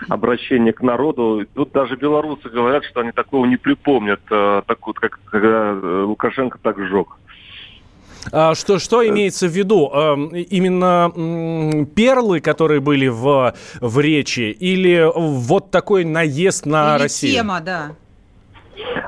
обращения 0.09 0.73
к 0.73 0.81
народу. 0.81 1.45
Тут 1.53 1.71
даже 1.71 1.95
белорусы 1.95 2.49
говорят, 2.49 2.83
что 2.85 3.01
они 3.01 3.11
такого 3.11 3.45
не 3.45 3.57
припомнят, 3.57 4.21
э, 4.31 4.61
так 4.65 4.85
вот, 4.87 4.99
как 4.99 5.19
когда 5.25 5.71
э, 5.73 6.03
Лукашенко 6.07 6.57
так 6.61 6.79
сжег. 6.79 7.17
А, 8.31 8.55
что, 8.55 8.79
что 8.79 9.07
имеется 9.07 9.47
в 9.47 9.51
виду? 9.51 9.91
Эм, 9.93 10.27
именно 10.29 11.85
перлы, 11.95 12.39
которые 12.39 12.79
были 12.79 13.07
в, 13.07 13.53
в 13.81 13.99
речи, 13.99 14.55
или 14.59 15.11
вот 15.13 15.71
такой 15.71 16.05
наезд 16.05 16.65
на 16.65 16.95
или 16.95 17.03
Россию? 17.03 17.33
тема, 17.33 17.59
да. 17.61 17.91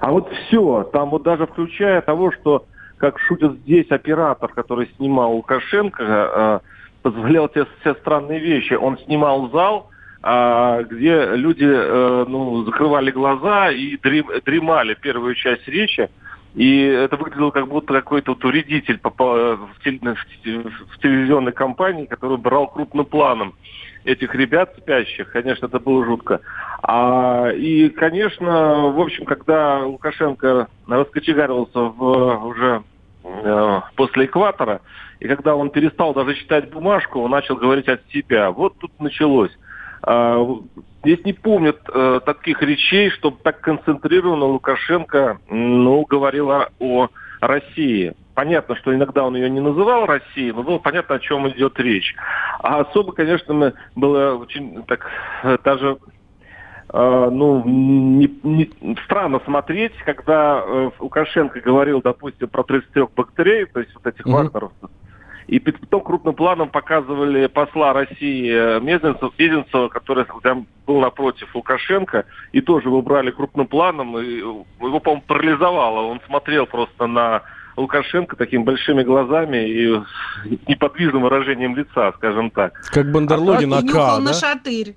А 0.01 0.11
вот 0.11 0.29
все, 0.31 0.83
там 0.93 1.09
вот 1.09 1.23
даже 1.23 1.47
включая 1.47 2.01
того, 2.01 2.31
что, 2.31 2.65
как 2.97 3.19
шутит 3.19 3.53
здесь 3.59 3.89
оператор, 3.89 4.51
который 4.53 4.89
снимал 4.97 5.35
Лукашенко, 5.35 6.03
э, 6.03 6.59
позволял 7.01 7.47
те 7.49 7.65
все 7.79 7.95
странные 7.95 8.39
вещи. 8.39 8.73
Он 8.73 8.97
снимал 8.99 9.49
зал, 9.49 9.89
э, 10.23 10.83
где 10.89 11.35
люди 11.35 11.67
э, 11.67 12.25
ну, 12.27 12.63
закрывали 12.65 13.11
глаза 13.11 13.71
и 13.71 13.97
дремали 13.97 14.95
первую 14.95 15.35
часть 15.35 15.67
речи. 15.67 16.09
И 16.55 16.83
это 16.83 17.17
выглядело 17.17 17.51
как 17.51 17.67
будто 17.67 17.93
какой-то 17.93 18.31
вот 18.31 18.43
вредитель 18.43 18.97
в 19.03 19.77
телевизионной 19.83 21.51
компании, 21.51 22.05
который 22.05 22.37
брал 22.37 22.67
крупным 22.67 23.05
планом 23.05 23.55
этих 24.05 24.33
ребят 24.35 24.73
спящих. 24.77 25.31
Конечно, 25.31 25.65
это 25.65 25.79
было 25.79 26.05
жутко. 26.05 26.41
А, 26.81 27.49
и, 27.49 27.89
конечно, 27.89 28.89
в 28.89 28.99
общем, 29.01 29.25
когда 29.25 29.83
Лукашенко 29.83 30.67
раскочегарился 30.87 31.79
в, 31.79 32.45
уже 32.45 32.83
э, 33.23 33.81
после 33.95 34.25
экватора, 34.25 34.81
и 35.19 35.27
когда 35.27 35.55
он 35.55 35.71
перестал 35.71 36.13
даже 36.13 36.35
читать 36.35 36.69
бумажку, 36.71 37.21
он 37.21 37.31
начал 37.31 37.55
говорить 37.55 37.87
от 37.87 38.01
себя. 38.11 38.51
Вот 38.51 38.77
тут 38.77 38.91
началось. 38.99 39.51
А, 40.03 40.37
здесь 41.03 41.25
не 41.25 41.33
помнят 41.33 41.79
э, 41.91 42.19
таких 42.25 42.61
речей, 42.61 43.09
чтобы 43.09 43.37
так 43.43 43.59
концентрированно 43.61 44.45
Лукашенко 44.45 45.39
ну, 45.49 46.05
говорил 46.05 46.51
о, 46.51 46.69
о 46.79 47.09
России. 47.47 48.13
Понятно, 48.33 48.75
что 48.75 48.93
иногда 48.93 49.23
он 49.23 49.35
ее 49.35 49.49
не 49.49 49.61
называл 49.61 50.05
Россией, 50.05 50.51
но 50.51 50.63
было 50.63 50.77
понятно, 50.77 51.15
о 51.15 51.19
чем 51.19 51.47
идет 51.49 51.79
речь. 51.79 52.15
А 52.59 52.81
особо, 52.81 53.13
конечно, 53.13 53.73
было 53.95 54.35
очень 54.35 54.83
так 54.83 55.07
даже 55.63 55.97
э, 56.89 57.29
ну, 57.31 57.63
не, 57.65 58.29
не, 58.43 58.97
странно 59.05 59.39
смотреть, 59.45 59.93
когда 60.05 60.61
э, 60.65 60.89
Лукашенко 60.99 61.61
говорил, 61.61 62.01
допустим, 62.01 62.49
про 62.49 62.63
33 62.63 63.05
бактерий, 63.15 63.65
то 63.65 63.79
есть 63.79 63.93
вот 63.95 64.05
этих 64.05 64.25
mm-hmm. 64.25 64.31
вагнеровцев, 64.31 64.89
и 65.47 65.59
потом 65.59 66.01
крупным 66.01 66.33
планом 66.33 66.69
показывали 66.69 67.47
посла 67.47 67.93
России 67.93 68.49
э, 68.51 68.79
Мезенцева, 68.79 69.31
Мезенцева 69.37 69.89
который 69.89 70.25
там 70.41 70.65
был 70.87 70.99
напротив 70.99 71.53
Лукашенко, 71.53 72.25
и 72.51 72.61
тоже 72.61 72.89
его 72.89 73.01
брали 73.01 73.31
крупным 73.31 73.67
планом, 73.67 74.17
и 74.17 74.37
его, 74.37 74.65
по-моему, 74.99 75.23
парализовало. 75.27 76.01
Он 76.07 76.19
смотрел 76.25 76.65
просто 76.65 77.07
на 77.07 77.43
Лукашенко 77.77 78.35
такими 78.35 78.63
большими 78.63 79.03
глазами 79.03 79.57
и 79.69 80.01
неподвижным 80.67 81.23
выражением 81.23 81.75
лица, 81.75 82.13
скажем 82.13 82.49
так. 82.49 82.73
Как 82.91 83.11
Бандерлоги 83.11 83.65
а 83.65 83.67
на 83.67 83.81
К, 83.81 83.93
да? 83.93 84.19
на 84.19 84.33
шатырь. 84.33 84.95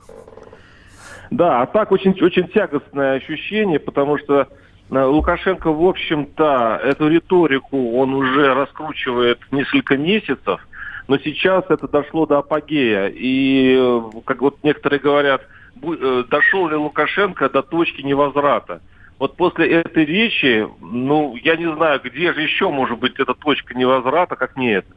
Да, 1.31 1.63
а 1.63 1.67
так 1.67 1.93
очень, 1.93 2.13
очень 2.23 2.49
тягостное 2.49 3.17
ощущение, 3.17 3.79
потому 3.79 4.17
что 4.19 4.49
Лукашенко, 4.91 5.71
в 5.71 5.85
общем-то, 5.85 6.81
эту 6.83 7.09
риторику 7.09 7.99
он 7.99 8.15
уже 8.15 8.55
раскручивает 8.55 9.39
несколько 9.51 9.97
месяцев, 9.97 10.67
но 11.09 11.19
сейчас 11.19 11.65
это 11.69 11.89
дошло 11.89 12.27
до 12.27 12.39
апогея. 12.39 13.09
И, 13.09 13.77
э, 13.79 14.01
как 14.25 14.41
вот 14.41 14.57
некоторые 14.63 15.01
говорят, 15.01 15.43
э, 15.83 16.25
дошел 16.29 16.69
ли 16.69 16.77
Лукашенко 16.77 17.49
до 17.51 17.63
точки 17.63 18.03
невозврата 18.03 18.81
вот 19.19 19.37
после 19.37 19.69
этой 19.69 20.05
речи, 20.05 20.67
ну, 20.81 21.37
я 21.43 21.57
не 21.57 21.71
знаю, 21.75 22.01
где 22.03 22.33
же 22.33 22.43
еще 22.43 22.71
может 22.71 22.99
быть 22.99 23.19
эта 23.19 23.35
точка 23.35 23.75
невозврата, 23.75 24.37
как 24.37 24.57
не 24.57 24.73
это. 24.73 24.89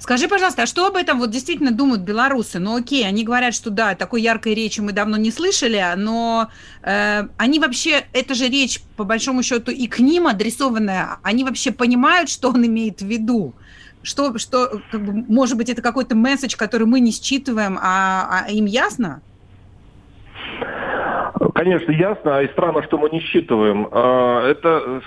Скажи, 0.00 0.28
пожалуйста, 0.28 0.62
а 0.62 0.66
что 0.66 0.86
об 0.86 0.96
этом 0.96 1.18
вот 1.18 1.30
действительно 1.30 1.70
думают 1.70 2.02
белорусы? 2.02 2.58
Ну 2.58 2.76
окей, 2.76 3.06
они 3.06 3.24
говорят, 3.24 3.54
что 3.54 3.70
да, 3.70 3.94
такой 3.94 4.22
яркой 4.22 4.54
речи 4.54 4.80
мы 4.80 4.92
давно 4.92 5.16
не 5.16 5.30
слышали, 5.30 5.82
но 5.96 6.48
э, 6.82 7.28
они 7.36 7.58
вообще, 7.58 8.04
эта 8.12 8.34
же 8.34 8.48
речь, 8.48 8.80
по 8.96 9.04
большому 9.04 9.42
счету, 9.42 9.70
и 9.70 9.86
к 9.86 9.98
ним 9.98 10.26
адресованная, 10.26 11.18
они 11.22 11.44
вообще 11.44 11.72
понимают, 11.72 12.28
что 12.28 12.50
он 12.50 12.66
имеет 12.66 13.00
в 13.00 13.06
виду? 13.06 13.54
Что, 14.02 14.38
что 14.38 14.80
как 14.90 15.04
бы, 15.04 15.24
может 15.28 15.56
быть, 15.56 15.68
это 15.68 15.82
какой-то 15.82 16.14
месседж, 16.14 16.56
который 16.56 16.86
мы 16.86 17.00
не 17.00 17.10
считываем, 17.10 17.78
а, 17.82 18.44
а 18.46 18.50
им 18.50 18.66
ясно? 18.66 19.20
Конечно, 21.54 21.90
ясно, 21.90 22.40
и 22.42 22.52
странно, 22.52 22.82
что 22.84 22.98
мы 22.98 23.10
не 23.10 23.20
считываем. 23.20 23.88
А, 23.90 24.48
это 24.48 25.02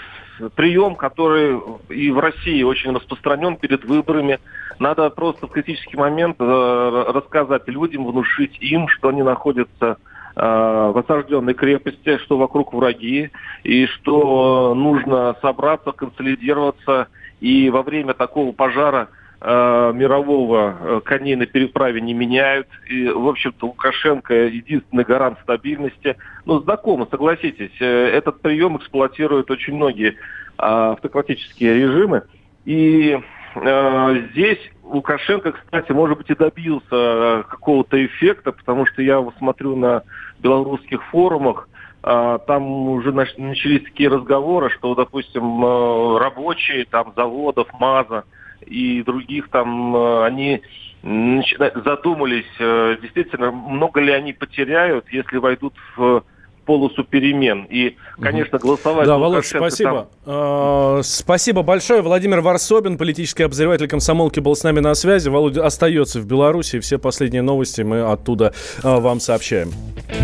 прием, 0.55 0.95
который 0.95 1.59
и 1.89 2.11
в 2.11 2.19
России 2.19 2.63
очень 2.63 2.93
распространен 2.95 3.57
перед 3.57 3.83
выборами. 3.85 4.39
Надо 4.79 5.09
просто 5.09 5.47
в 5.47 5.51
критический 5.51 5.97
момент 5.97 6.37
э, 6.39 7.03
рассказать 7.13 7.67
людям, 7.67 8.05
внушить 8.05 8.57
им, 8.61 8.87
что 8.87 9.09
они 9.09 9.23
находятся 9.23 9.97
э, 10.35 10.41
в 10.41 10.97
осажденной 10.97 11.53
крепости, 11.53 12.17
что 12.19 12.37
вокруг 12.37 12.73
враги, 12.73 13.31
и 13.63 13.85
что 13.87 14.73
нужно 14.73 15.35
собраться, 15.41 15.91
консолидироваться, 15.91 17.07
и 17.41 17.69
во 17.69 17.83
время 17.83 18.13
такого 18.13 18.51
пожара 18.51 19.09
мирового 19.41 20.77
э, 20.79 21.01
коней 21.05 21.35
на 21.35 21.45
переправе 21.45 22.01
не 22.01 22.13
меняют. 22.13 22.67
И, 22.89 23.07
в 23.07 23.27
общем-то, 23.27 23.67
Лукашенко 23.67 24.33
единственный 24.33 25.05
гарант 25.05 25.39
стабильности. 25.43 26.17
Ну, 26.45 26.59
знакомо, 26.59 27.07
согласитесь, 27.09 27.71
э, 27.79 27.85
этот 27.85 28.41
прием 28.41 28.75
эксплуатируют 28.77 29.49
очень 29.49 29.75
многие 29.75 30.09
э, 30.09 30.15
автократические 30.57 31.73
режимы. 31.75 32.23
И 32.65 33.17
э, 33.55 34.27
здесь 34.31 34.59
Лукашенко, 34.83 35.51
кстати, 35.51 35.91
может 35.91 36.17
быть, 36.17 36.29
и 36.29 36.35
добился 36.35 36.83
э, 36.91 37.43
какого-то 37.47 38.03
эффекта, 38.05 38.51
потому 38.51 38.85
что 38.87 39.01
я 39.01 39.23
смотрю 39.37 39.75
на 39.75 40.03
белорусских 40.39 41.03
форумах, 41.05 41.69
э, 42.03 42.39
там 42.47 42.89
уже 42.89 43.13
начались 43.13 43.83
такие 43.83 44.09
разговоры, 44.09 44.69
что, 44.71 44.95
допустим, 44.95 45.63
э, 45.63 46.19
рабочие 46.19 46.85
там 46.85 47.13
заводов, 47.15 47.67
МАЗа, 47.79 48.25
и 48.65 49.03
других 49.03 49.49
там, 49.49 49.95
э, 49.95 50.25
они 50.25 50.61
задумались, 51.03 52.45
э, 52.59 52.97
действительно, 53.01 53.51
много 53.51 54.01
ли 54.01 54.11
они 54.11 54.33
потеряют, 54.33 55.05
если 55.11 55.37
войдут 55.37 55.73
в 55.95 56.23
полосу 56.69 57.03
перемен. 57.03 57.65
И, 57.67 57.95
конечно, 58.21 58.59
голосовать... 58.59 59.07
Да, 59.07 59.17
Володь, 59.17 59.43
спасибо. 59.43 60.07
Там... 60.23 61.01
Спасибо 61.03 61.63
большое. 61.63 62.03
Владимир 62.03 62.41
Варсобин, 62.41 62.99
политический 62.99 63.41
обозреватель 63.41 63.87
комсомолки, 63.87 64.39
был 64.39 64.55
с 64.55 64.63
нами 64.63 64.79
на 64.79 64.93
связи. 64.93 65.29
Володя 65.29 65.65
остается 65.65 66.19
в 66.19 66.27
Беларуси. 66.27 66.79
Все 66.79 66.99
последние 66.99 67.41
новости 67.41 67.81
мы 67.81 68.01
оттуда 68.01 68.53
э, 68.83 68.99
вам 68.99 69.19
сообщаем. 69.19 69.71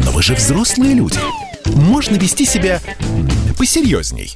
Но 0.06 0.12
вы 0.12 0.22
же 0.22 0.36
взрослые 0.36 0.94
люди. 0.94 1.18
Можно 1.66 2.16
вести 2.16 2.46
себя 2.46 2.80
посерьезней. 3.58 4.36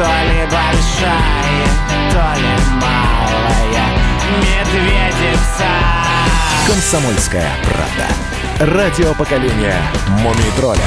То 0.00 0.06
ли 0.06 0.46
большая, 0.46 1.66
то 2.10 2.40
ли 2.40 2.80
малая 2.80 3.86
Медведица 4.38 5.68
Комсомольская 6.66 7.50
правда. 7.62 8.74
Радио 8.74 9.12
поколения 9.12 9.78
Мумий 10.22 10.50
тролля. 10.56 10.80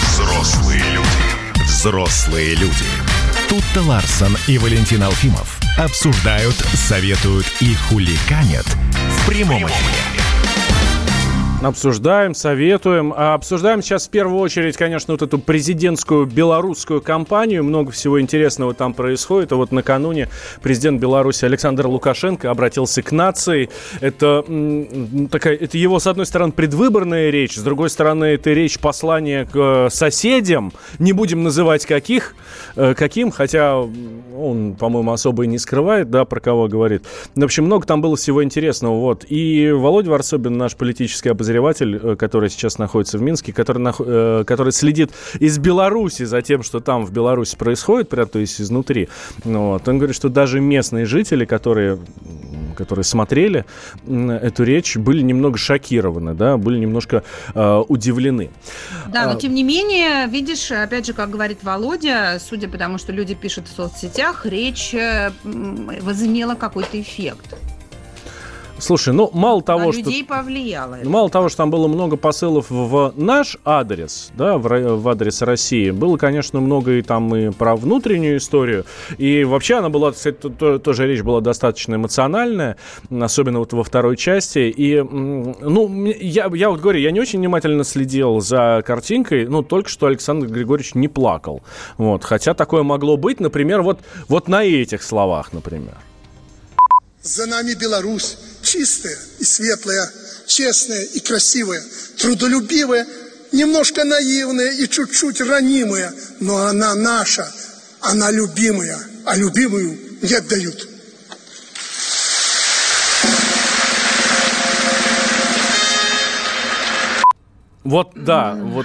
Взрослые 0.00 0.82
люди. 0.90 1.64
Взрослые 1.66 2.54
люди. 2.54 2.86
Тут-то 3.50 3.82
Ларсон 3.82 4.38
и 4.46 4.56
Валентин 4.56 5.02
Алфимов 5.02 5.60
обсуждают, 5.76 6.56
советуют 6.72 7.44
и 7.60 7.74
хуликанят 7.74 8.64
в 8.64 9.26
прямом 9.26 9.66
эфире. 9.66 10.09
Обсуждаем, 11.62 12.34
советуем. 12.34 13.12
А 13.14 13.34
обсуждаем 13.34 13.82
сейчас 13.82 14.06
в 14.06 14.10
первую 14.10 14.40
очередь, 14.40 14.78
конечно, 14.78 15.12
вот 15.12 15.20
эту 15.20 15.38
президентскую 15.38 16.24
белорусскую 16.24 17.02
кампанию. 17.02 17.62
Много 17.62 17.90
всего 17.90 18.18
интересного 18.18 18.72
там 18.72 18.94
происходит. 18.94 19.52
А 19.52 19.56
вот 19.56 19.70
накануне 19.70 20.30
президент 20.62 20.98
Беларуси 21.02 21.44
Александр 21.44 21.86
Лукашенко 21.86 22.50
обратился 22.50 23.02
к 23.02 23.12
нации. 23.12 23.68
Это, 24.00 24.42
такая, 25.30 25.54
это 25.54 25.76
его, 25.76 25.98
с 25.98 26.06
одной 26.06 26.24
стороны, 26.24 26.52
предвыборная 26.52 27.28
речь, 27.28 27.56
с 27.56 27.62
другой 27.62 27.90
стороны, 27.90 28.24
это 28.24 28.54
речь 28.54 28.78
послания 28.78 29.44
к 29.44 29.54
э, 29.54 29.88
соседям. 29.90 30.72
Не 30.98 31.12
будем 31.12 31.42
называть 31.42 31.84
каких, 31.84 32.36
э, 32.74 32.94
каким, 32.94 33.30
хотя 33.30 33.76
он, 33.76 34.76
по-моему, 34.76 35.12
особо 35.12 35.44
и 35.44 35.46
не 35.46 35.58
скрывает, 35.58 36.08
да, 36.08 36.24
про 36.24 36.40
кого 36.40 36.68
говорит. 36.68 37.04
В 37.34 37.44
общем, 37.44 37.66
много 37.66 37.86
там 37.86 38.00
было 38.00 38.16
всего 38.16 38.42
интересного. 38.42 38.98
Вот. 38.98 39.26
И 39.28 39.70
Володя 39.70 40.10
Варсобин, 40.10 40.56
наш 40.56 40.74
политический 40.74 41.28
обозреватель, 41.28 41.49
обозреватель, 41.50 41.96
э, 41.96 42.16
который 42.16 42.50
сейчас 42.50 42.78
находится 42.78 43.18
в 43.18 43.22
Минске, 43.22 43.52
который, 43.52 43.82
э, 43.98 44.44
который 44.46 44.72
следит 44.72 45.10
из 45.38 45.58
Беларуси 45.58 46.24
за 46.24 46.42
тем, 46.42 46.62
что 46.62 46.80
там 46.80 47.04
в 47.04 47.12
Беларуси 47.12 47.56
происходит, 47.56 48.08
прям, 48.08 48.28
то 48.28 48.38
есть 48.38 48.60
изнутри. 48.60 49.08
Ну 49.44 49.70
вот. 49.70 49.88
Он 49.88 49.98
говорит, 49.98 50.16
что 50.16 50.28
даже 50.28 50.60
местные 50.60 51.06
жители, 51.06 51.44
которые, 51.44 51.98
которые 52.76 53.04
смотрели 53.04 53.64
эту 54.06 54.64
речь, 54.64 54.96
были 54.96 55.22
немного 55.22 55.58
шокированы, 55.58 56.34
да, 56.34 56.56
были 56.56 56.78
немножко 56.78 57.22
э, 57.54 57.82
удивлены. 57.88 58.50
Да, 59.08 59.26
но 59.26 59.32
а, 59.32 59.34
тем 59.36 59.54
не 59.54 59.64
менее, 59.64 60.26
видишь, 60.28 60.70
опять 60.70 61.06
же, 61.06 61.12
как 61.12 61.30
говорит 61.30 61.58
Володя, 61.62 62.38
судя 62.40 62.68
по 62.68 62.78
тому, 62.78 62.98
что 62.98 63.12
люди 63.12 63.34
пишут 63.34 63.68
в 63.68 63.74
соцсетях, 63.74 64.46
речь 64.46 64.94
э, 64.94 65.30
возымела 65.44 66.54
какой-то 66.54 67.00
эффект. 67.00 67.56
Слушай, 68.80 69.14
ну 69.14 69.30
мало 69.32 69.62
того, 69.62 69.86
На 69.86 69.92
что... 69.92 70.02
людей 70.02 70.24
повлияло. 70.24 70.98
Ну, 71.02 71.10
мало 71.10 71.30
того, 71.30 71.48
что 71.48 71.58
там 71.58 71.70
было 71.70 71.88
много 71.88 72.16
посылов 72.16 72.66
в 72.70 73.12
наш 73.16 73.56
адрес, 73.64 74.30
да, 74.36 74.58
в, 74.58 74.62
в 74.96 75.08
адрес 75.08 75.42
России, 75.42 75.90
было, 75.90 76.16
конечно, 76.16 76.60
много 76.60 76.92
и 76.92 77.02
там 77.02 77.34
и 77.34 77.50
про 77.50 77.76
внутреннюю 77.76 78.38
историю. 78.38 78.84
И 79.18 79.44
вообще 79.44 79.76
она 79.76 79.88
была, 79.88 80.12
кстати, 80.12 80.36
то, 80.36 80.78
тоже 80.78 81.06
речь 81.06 81.22
была 81.22 81.40
достаточно 81.40 81.96
эмоциональная, 81.96 82.76
особенно 83.10 83.58
вот 83.58 83.72
во 83.72 83.84
второй 83.84 84.16
части. 84.16 84.72
И, 84.74 85.00
ну, 85.00 86.06
я, 86.06 86.50
я 86.52 86.70
вот 86.70 86.80
говорю, 86.80 87.00
я 87.00 87.10
не 87.10 87.20
очень 87.20 87.38
внимательно 87.38 87.84
следил 87.84 88.40
за 88.40 88.82
картинкой, 88.86 89.46
ну, 89.46 89.62
только 89.62 89.88
что 89.88 90.06
Александр 90.06 90.46
Григорьевич 90.46 90.94
не 90.94 91.08
плакал. 91.08 91.62
Вот, 91.98 92.24
хотя 92.24 92.54
такое 92.54 92.82
могло 92.82 93.16
быть, 93.16 93.40
например, 93.40 93.82
вот, 93.82 94.00
вот 94.28 94.48
на 94.48 94.64
этих 94.64 95.02
словах, 95.02 95.52
например. 95.52 95.96
За 97.22 97.46
нами 97.46 97.74
Беларусь, 97.74 98.36
чистая 98.62 99.18
и 99.38 99.44
светлая, 99.44 100.10
честная 100.46 101.02
и 101.02 101.20
красивая, 101.20 101.84
трудолюбивая, 102.18 103.06
немножко 103.52 104.04
наивная 104.04 104.72
и 104.72 104.88
чуть-чуть 104.88 105.40
ранимая, 105.40 106.14
но 106.40 106.66
она 106.66 106.94
наша, 106.94 107.52
она 108.00 108.30
любимая, 108.30 108.98
а 109.26 109.36
любимую 109.36 109.98
не 110.22 110.34
отдают. 110.34 110.89
Вот, 117.82 118.10
да, 118.14 118.58
вот. 118.60 118.84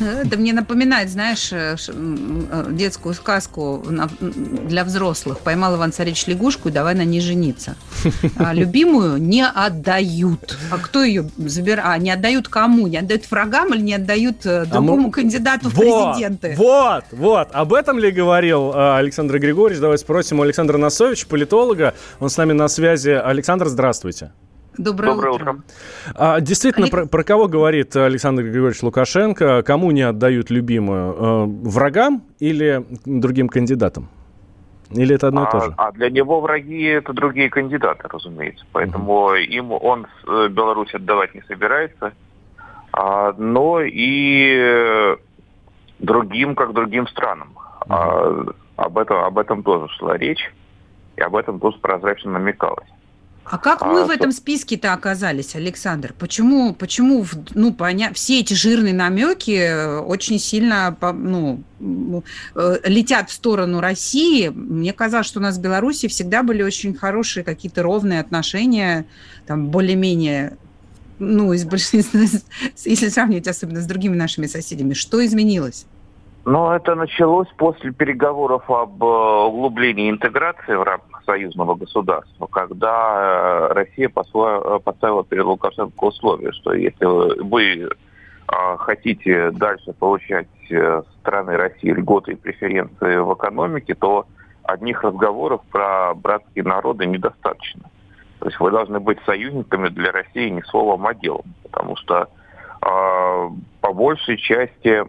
Это 0.00 0.36
мне 0.36 0.52
напоминает, 0.52 1.08
знаешь, 1.08 1.50
э, 1.52 1.76
э, 1.88 2.66
детскую 2.70 3.14
сказку 3.14 3.82
для 4.20 4.84
взрослых. 4.84 5.38
Поймал 5.38 5.76
Иван 5.76 5.90
Царевич 5.90 6.26
лягушку 6.26 6.68
и 6.68 6.72
давай 6.72 6.94
на 6.94 7.04
ней 7.04 7.20
жениться. 7.20 7.76
А 8.36 8.52
любимую 8.52 9.16
не 9.16 9.42
отдают. 9.42 10.58
А 10.70 10.78
кто 10.78 11.02
ее 11.02 11.30
забирает? 11.38 11.88
А, 11.88 11.98
не 11.98 12.10
отдают 12.10 12.48
кому? 12.48 12.86
Не 12.88 12.98
отдают 12.98 13.30
врагам 13.30 13.72
или 13.72 13.80
не 13.80 13.94
отдают 13.94 14.44
э, 14.44 14.66
другому 14.66 15.04
а 15.04 15.06
мы... 15.06 15.10
кандидату 15.10 15.70
в 15.70 15.74
вот, 15.74 16.12
президенты? 16.12 16.54
Вот, 16.58 17.04
вот. 17.12 17.48
Об 17.52 17.72
этом 17.72 17.98
ли 17.98 18.10
говорил 18.10 18.72
Александр 18.74 19.38
Григорьевич? 19.38 19.80
Давай 19.80 19.96
спросим 19.96 20.40
у 20.40 20.42
Александра 20.42 20.76
Носовича, 20.76 21.26
политолога. 21.26 21.94
Он 22.20 22.28
с 22.28 22.36
нами 22.36 22.52
на 22.52 22.68
связи. 22.68 23.10
Александр, 23.10 23.68
здравствуйте. 23.68 24.32
Доброе, 24.78 25.14
Доброе 25.14 25.32
утро. 25.34 25.50
утро. 25.52 25.62
А, 26.14 26.40
действительно, 26.40 26.86
Алек... 26.86 26.92
про, 26.92 27.06
про 27.06 27.24
кого 27.24 27.48
говорит 27.48 27.94
Александр 27.96 28.42
Григорьевич 28.42 28.82
Лукашенко? 28.82 29.62
Кому 29.62 29.90
не 29.92 30.02
отдают 30.02 30.50
любимую? 30.50 31.14
Э, 31.14 31.44
врагам 31.68 32.22
или 32.40 32.84
другим 33.04 33.48
кандидатам? 33.48 34.08
Или 34.90 35.14
это 35.14 35.28
одно 35.28 35.44
и 35.44 35.50
то 35.50 35.56
А, 35.58 35.60
же? 35.60 35.74
а 35.76 35.92
для 35.92 36.10
него 36.10 36.40
враги 36.40 36.82
это 36.84 37.12
другие 37.12 37.50
кандидаты, 37.50 38.06
разумеется. 38.08 38.64
Поэтому 38.72 39.34
им 39.34 39.72
он 39.72 40.06
э, 40.26 40.48
Беларусь 40.48 40.92
отдавать 40.94 41.34
не 41.34 41.42
собирается. 41.42 42.12
А, 42.92 43.32
но 43.38 43.80
и 43.82 45.16
другим, 45.98 46.54
как 46.54 46.72
другим 46.74 47.06
странам. 47.08 47.54
А, 47.88 48.44
об, 48.76 48.98
этом, 48.98 49.24
об 49.24 49.38
этом 49.38 49.62
тоже 49.62 49.88
шла 49.94 50.16
речь. 50.16 50.52
И 51.16 51.20
об 51.20 51.36
этом 51.36 51.60
тоже 51.60 51.78
прозрачно 51.78 52.32
намекалось. 52.32 52.88
А 53.44 53.58
как 53.58 53.82
А, 53.82 53.86
мы 53.86 54.04
в 54.04 54.06
то- 54.08 54.14
этом 54.14 54.32
списке-то 54.32 54.92
оказались, 54.94 55.54
Александр? 55.54 56.14
Почему, 56.18 56.74
почему 56.74 57.22
в- 57.22 57.34
ну, 57.54 57.74
поня... 57.74 58.12
все 58.14 58.40
эти 58.40 58.54
жирные 58.54 58.94
намеки 58.94 59.50
э, 59.50 59.98
очень 59.98 60.38
сильно 60.38 60.96
ну, 61.12 61.62
э, 62.54 62.78
летят 62.84 63.28
в 63.28 63.32
сторону 63.34 63.80
России? 63.80 64.48
Мне 64.48 64.92
казалось, 64.94 65.26
что 65.26 65.40
у 65.40 65.42
нас 65.42 65.58
в 65.58 65.60
Беларуси 65.60 66.08
всегда 66.08 66.42
были 66.42 66.62
очень 66.62 66.94
хорошие 66.94 67.44
какие-то 67.44 67.82
ровные 67.82 68.20
отношения, 68.20 69.04
там 69.46 69.66
более-менее, 69.68 70.56
ну, 71.18 71.52
из 71.52 71.64
большинства, 71.64 72.20
если 72.84 73.08
сравнивать 73.08 73.46
особенно 73.46 73.82
с 73.82 73.86
другими 73.86 74.16
нашими 74.16 74.46
соседями. 74.46 74.94
Что 74.94 75.24
изменилось? 75.24 75.84
Но 76.46 76.76
это 76.76 76.94
началось 76.94 77.48
после 77.56 77.90
переговоров 77.92 78.70
об 78.70 79.02
э, 79.02 79.06
углублении 79.06 80.10
интеграции 80.10 80.74
в 80.74 80.82
рамках 80.82 81.24
союзного 81.24 81.74
государства, 81.74 82.46
когда 82.46 83.70
э, 83.70 83.72
Россия 83.72 84.08
э, 84.08 84.10
поставила 84.10 85.24
перед 85.24 85.44
Лукашенко 85.44 86.04
условие, 86.04 86.52
что 86.52 86.74
если 86.74 87.04
вы 87.42 87.88
хотите 88.46 89.50
дальше 89.52 89.94
получать 89.94 90.46
со 90.68 91.02
стороны 91.20 91.56
России 91.56 91.88
льготы 91.88 92.32
и 92.32 92.36
преференции 92.36 93.16
в 93.16 93.32
экономике, 93.32 93.94
то 93.94 94.26
одних 94.64 95.02
разговоров 95.02 95.62
про 95.72 96.12
братские 96.14 96.64
народы 96.64 97.06
недостаточно. 97.06 97.90
То 98.40 98.46
есть 98.46 98.60
вы 98.60 98.70
должны 98.70 99.00
быть 99.00 99.18
союзниками 99.24 99.88
для 99.88 100.12
России 100.12 100.50
не 100.50 100.62
словом, 100.64 101.06
а 101.06 101.14
делом. 101.14 101.54
Потому 101.62 101.96
что 101.96 102.28
по 102.80 103.92
большей 103.92 104.36
части 104.36 105.04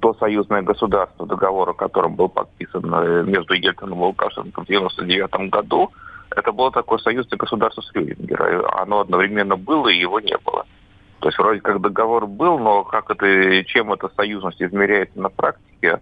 то 0.00 0.14
союзное 0.14 0.62
государство, 0.62 1.26
договор 1.26 1.70
о 1.70 1.74
котором 1.74 2.16
был 2.16 2.28
подписан 2.28 2.82
э, 2.94 3.22
между 3.24 3.54
Ельцином 3.54 4.00
и 4.00 4.04
Лукашенко 4.04 4.60
в 4.60 4.64
1999 4.64 5.50
году, 5.50 5.92
это 6.30 6.52
было 6.52 6.70
такое 6.70 6.98
союзное 6.98 7.38
государство 7.38 7.82
Шрёдингера. 7.82 8.58
И 8.58 8.64
Оно 8.82 9.00
одновременно 9.00 9.56
было 9.56 9.88
и 9.88 9.98
его 9.98 10.20
не 10.20 10.36
было. 10.38 10.66
То 11.20 11.28
есть 11.28 11.38
вроде 11.38 11.60
как 11.60 11.80
договор 11.80 12.26
был, 12.26 12.58
но 12.58 12.84
как 12.84 13.10
это, 13.10 13.64
чем 13.64 13.92
эта 13.92 14.08
союзность 14.16 14.60
измеряется 14.62 15.18
на 15.18 15.30
практике, 15.30 16.00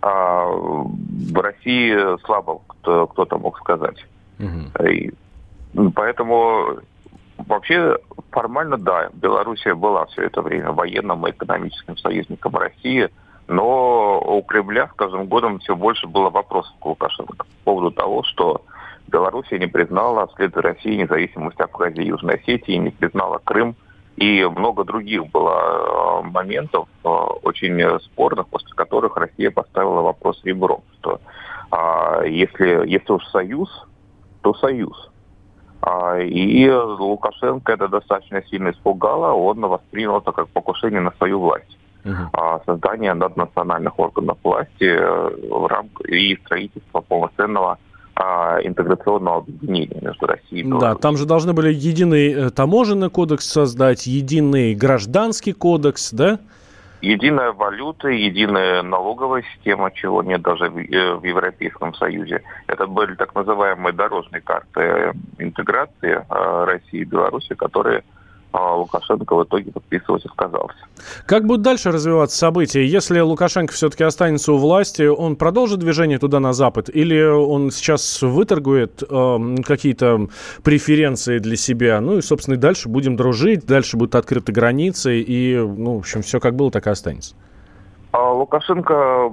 а, 0.00 0.46
в 0.46 1.40
России 1.40 1.94
слабо 2.24 2.60
кто, 2.66 3.06
кто-то 3.06 3.38
мог 3.38 3.58
сказать. 3.58 4.04
Мгм. 4.38 4.70
И 4.86 5.12
поэтому 5.94 6.78
вообще 7.38 7.98
формально 8.30 8.78
да, 8.78 9.10
Белоруссия 9.12 9.74
была 9.74 10.06
все 10.06 10.22
это 10.22 10.42
время 10.42 10.72
военным 10.72 11.26
и 11.26 11.30
экономическим 11.30 11.96
союзником 11.96 12.56
России, 12.56 13.10
но 13.48 14.20
у 14.20 14.42
Кремля 14.42 14.88
с 14.88 14.96
каждым 14.96 15.26
годом 15.26 15.58
все 15.60 15.76
больше 15.76 16.06
было 16.06 16.30
вопросов 16.30 16.74
к 16.80 16.86
Лукашенко 16.86 17.36
по 17.36 17.46
поводу 17.64 17.90
того, 17.90 18.22
что 18.24 18.62
Белоруссия 19.06 19.58
не 19.58 19.66
признала 19.66 20.26
вслед 20.28 20.52
за 20.54 20.62
Россией 20.62 20.98
независимость 20.98 21.60
Абхазии 21.60 22.02
и 22.02 22.08
Южной 22.08 22.36
Осетии, 22.36 22.72
не 22.72 22.90
признала 22.90 23.40
Крым, 23.44 23.76
и 24.16 24.44
много 24.44 24.84
других 24.84 25.26
было 25.28 26.22
э, 26.22 26.26
моментов 26.28 26.88
э, 27.04 27.08
очень 27.08 28.00
спорных, 28.00 28.48
после 28.48 28.70
которых 28.74 29.16
Россия 29.16 29.50
поставила 29.50 30.00
вопрос 30.00 30.40
ребром, 30.42 30.82
что 30.98 31.20
а, 31.70 32.22
если, 32.24 32.88
если 32.88 33.12
уж 33.12 33.24
союз, 33.26 33.68
то 34.42 34.54
союз. 34.54 35.10
А, 35.82 36.18
И 36.18 36.68
Лукашенко 36.68 37.72
это 37.72 37.88
достаточно 37.88 38.42
сильно 38.44 38.70
испугало, 38.70 39.32
он 39.32 39.60
воспринял 39.60 40.18
это 40.18 40.32
как 40.32 40.48
покушение 40.48 41.00
на 41.00 41.12
свою 41.12 41.40
власть. 41.40 41.76
А, 42.32 42.60
Создание 42.66 43.14
наднациональных 43.14 43.98
органов 43.98 44.38
власти 44.42 44.84
э, 44.84 45.30
в 45.50 45.66
рамках 45.66 46.06
и 46.08 46.36
строительство 46.44 47.00
полноценного 47.00 47.78
а, 48.14 48.58
интеграционного 48.62 49.38
объединения 49.38 49.98
между 50.00 50.26
Россией 50.26 50.60
и 50.60 50.64
Да, 50.64 50.70
Беларусью. 50.70 50.98
там 51.02 51.16
же 51.16 51.26
должны 51.26 51.52
были 51.52 51.72
единый 51.72 52.32
э, 52.32 52.50
таможенный 52.50 53.10
кодекс 53.10 53.46
создать, 53.46 54.06
единый 54.06 54.74
гражданский 54.74 55.52
кодекс, 55.52 56.12
да? 56.12 56.38
Единая 57.02 57.52
валюта, 57.52 58.08
единая 58.08 58.82
налоговая 58.82 59.44
система, 59.54 59.90
чего 59.90 60.22
нет 60.22 60.40
даже 60.40 60.70
в, 60.70 60.78
э, 60.78 61.20
Европейском 61.22 61.92
Союзе. 61.94 62.42
Это 62.68 62.86
были 62.86 63.14
так 63.16 63.34
называемые 63.34 63.92
дорожные 63.92 64.40
карты 64.40 65.12
интеграции 65.38 66.24
России 66.30 67.00
и 67.00 67.04
Беларуси, 67.04 67.54
которые 67.54 68.02
э, 68.56 68.74
Лукашенко 68.76 69.36
в 69.36 69.44
итоге 69.44 69.72
подписывать 69.72 70.24
отказался. 70.24 70.78
Как 71.26 71.46
будут 71.46 71.62
дальше 71.62 71.90
развиваться 71.90 72.36
события? 72.36 72.84
Если 72.84 73.20
Лукашенко 73.20 73.72
все-таки 73.72 74.04
останется 74.04 74.52
у 74.52 74.58
власти, 74.58 75.02
он 75.02 75.36
продолжит 75.36 75.78
движение 75.78 76.18
туда 76.18 76.40
на 76.40 76.52
запад? 76.52 76.88
Или 76.88 77.22
он 77.22 77.70
сейчас 77.70 78.22
выторгует 78.22 79.02
э, 79.02 79.56
какие-то 79.64 80.28
преференции 80.62 81.38
для 81.38 81.56
себя? 81.56 82.00
Ну 82.00 82.18
и, 82.18 82.22
собственно, 82.22 82.54
и 82.54 82.58
дальше 82.58 82.88
будем 82.88 83.16
дружить, 83.16 83.66
дальше 83.66 83.96
будут 83.96 84.14
открыты 84.14 84.52
границы, 84.52 85.20
и, 85.20 85.56
ну, 85.56 85.96
в 85.96 85.98
общем, 85.98 86.22
все 86.22 86.40
как 86.40 86.54
было, 86.54 86.70
так 86.70 86.86
и 86.86 86.90
останется. 86.90 87.34
А 88.12 88.32
Лукашенко 88.32 89.32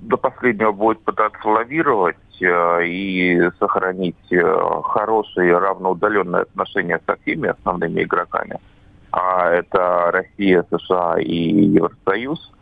до 0.00 0.16
последнего 0.16 0.72
будет 0.72 1.00
пытаться 1.00 1.48
лавировать 1.48 2.16
и 2.40 3.50
сохранить 3.58 4.32
э, 4.32 4.80
хорошие 4.84 5.56
равноудаленные 5.58 6.42
отношения 6.42 7.00
со 7.06 7.16
всеми 7.16 7.48
основными 7.48 8.02
игроками. 8.02 8.58
А 9.12 9.48
это 9.50 10.10
Россия, 10.10 10.64
США 10.70 11.20
и 11.20 11.34
Евросоюз. 11.34 12.52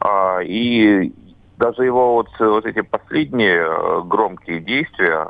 А, 0.00 0.40
и 0.42 1.12
даже 1.58 1.84
его 1.84 2.14
вот, 2.14 2.28
вот 2.38 2.64
эти 2.64 2.80
последние 2.80 3.58
э, 3.58 4.02
громкие 4.04 4.60
действия, 4.60 5.28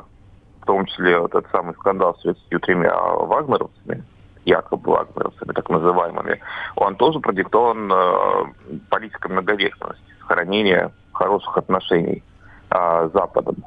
в 0.61 0.65
том 0.65 0.85
числе 0.85 1.19
вот 1.19 1.35
этот 1.35 1.51
самый 1.51 1.73
скандал 1.73 2.15
с 2.15 2.21
33 2.21 2.75
вагнеровцами, 2.75 4.03
якобы 4.45 4.91
вагнеровцами, 4.91 5.51
так 5.51 5.69
называемыми, 5.69 6.39
он 6.77 6.95
тоже 6.95 7.19
продиктован 7.19 7.91
э, 7.91 8.45
политикой 8.89 9.31
многовекторности, 9.31 10.05
сохранения 10.19 10.91
хороших 11.11 11.57
отношений 11.57 12.23
э, 12.69 13.09
с 13.09 13.11
Западом. 13.11 13.57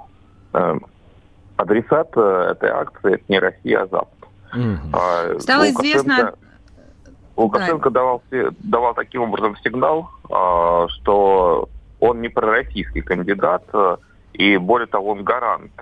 Э, 0.55 0.79
адресат 1.57 2.09
э, 2.17 2.49
этой 2.53 2.71
акции 2.71 3.15
это 3.15 3.25
не 3.29 3.39
Россия, 3.39 3.83
а 3.83 3.87
Запад. 3.87 4.09
А, 4.93 5.39
Стало 5.41 5.65
Лукашенко- 5.65 5.83
известно- 5.83 6.35
Лукашенко 7.37 7.91
давал, 7.91 8.23
се- 8.31 8.51
давал 8.61 8.95
таким 8.95 9.23
образом 9.23 9.57
сигнал, 9.65 10.09
а, 10.31 10.87
что 10.89 11.69
он 12.01 12.21
не 12.21 12.29
пророссийский 12.29 13.03
кандидат, 13.03 13.65
а, 13.73 13.99
и 14.33 14.57
более 14.57 14.87
того, 14.87 15.11
он 15.13 15.23
гарант 15.25 15.73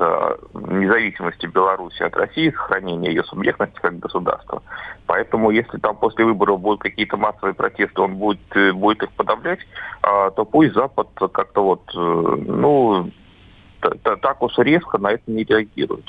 независимости 0.55 1.47
Беларуси 1.47 2.03
от 2.03 2.14
России, 2.16 2.51
сохранения 2.51 3.09
ее 3.11 3.25
субъектности 3.25 3.79
как 3.81 3.99
государства. 3.99 4.62
Поэтому, 5.07 5.51
если 5.51 5.79
там 5.79 5.97
после 5.97 6.25
выборов 6.25 6.61
будут 6.61 6.81
какие-то 6.81 7.16
массовые 7.16 7.55
протесты, 7.55 8.01
он 8.01 8.16
будет, 8.16 8.41
э, 8.57 8.73
будет 8.73 9.03
их 9.03 9.11
подавлять, 9.12 9.61
а, 10.03 10.31
то 10.31 10.45
пусть 10.45 10.75
Запад 10.75 11.09
как-то 11.33 11.62
вот, 11.62 11.83
э, 11.95 11.99
ну, 11.99 13.11
так 13.83 14.43
уж 14.43 14.59
резко 14.59 14.99
на 14.99 15.12
это 15.12 15.22
не 15.26 15.45
реагирует. 15.45 16.05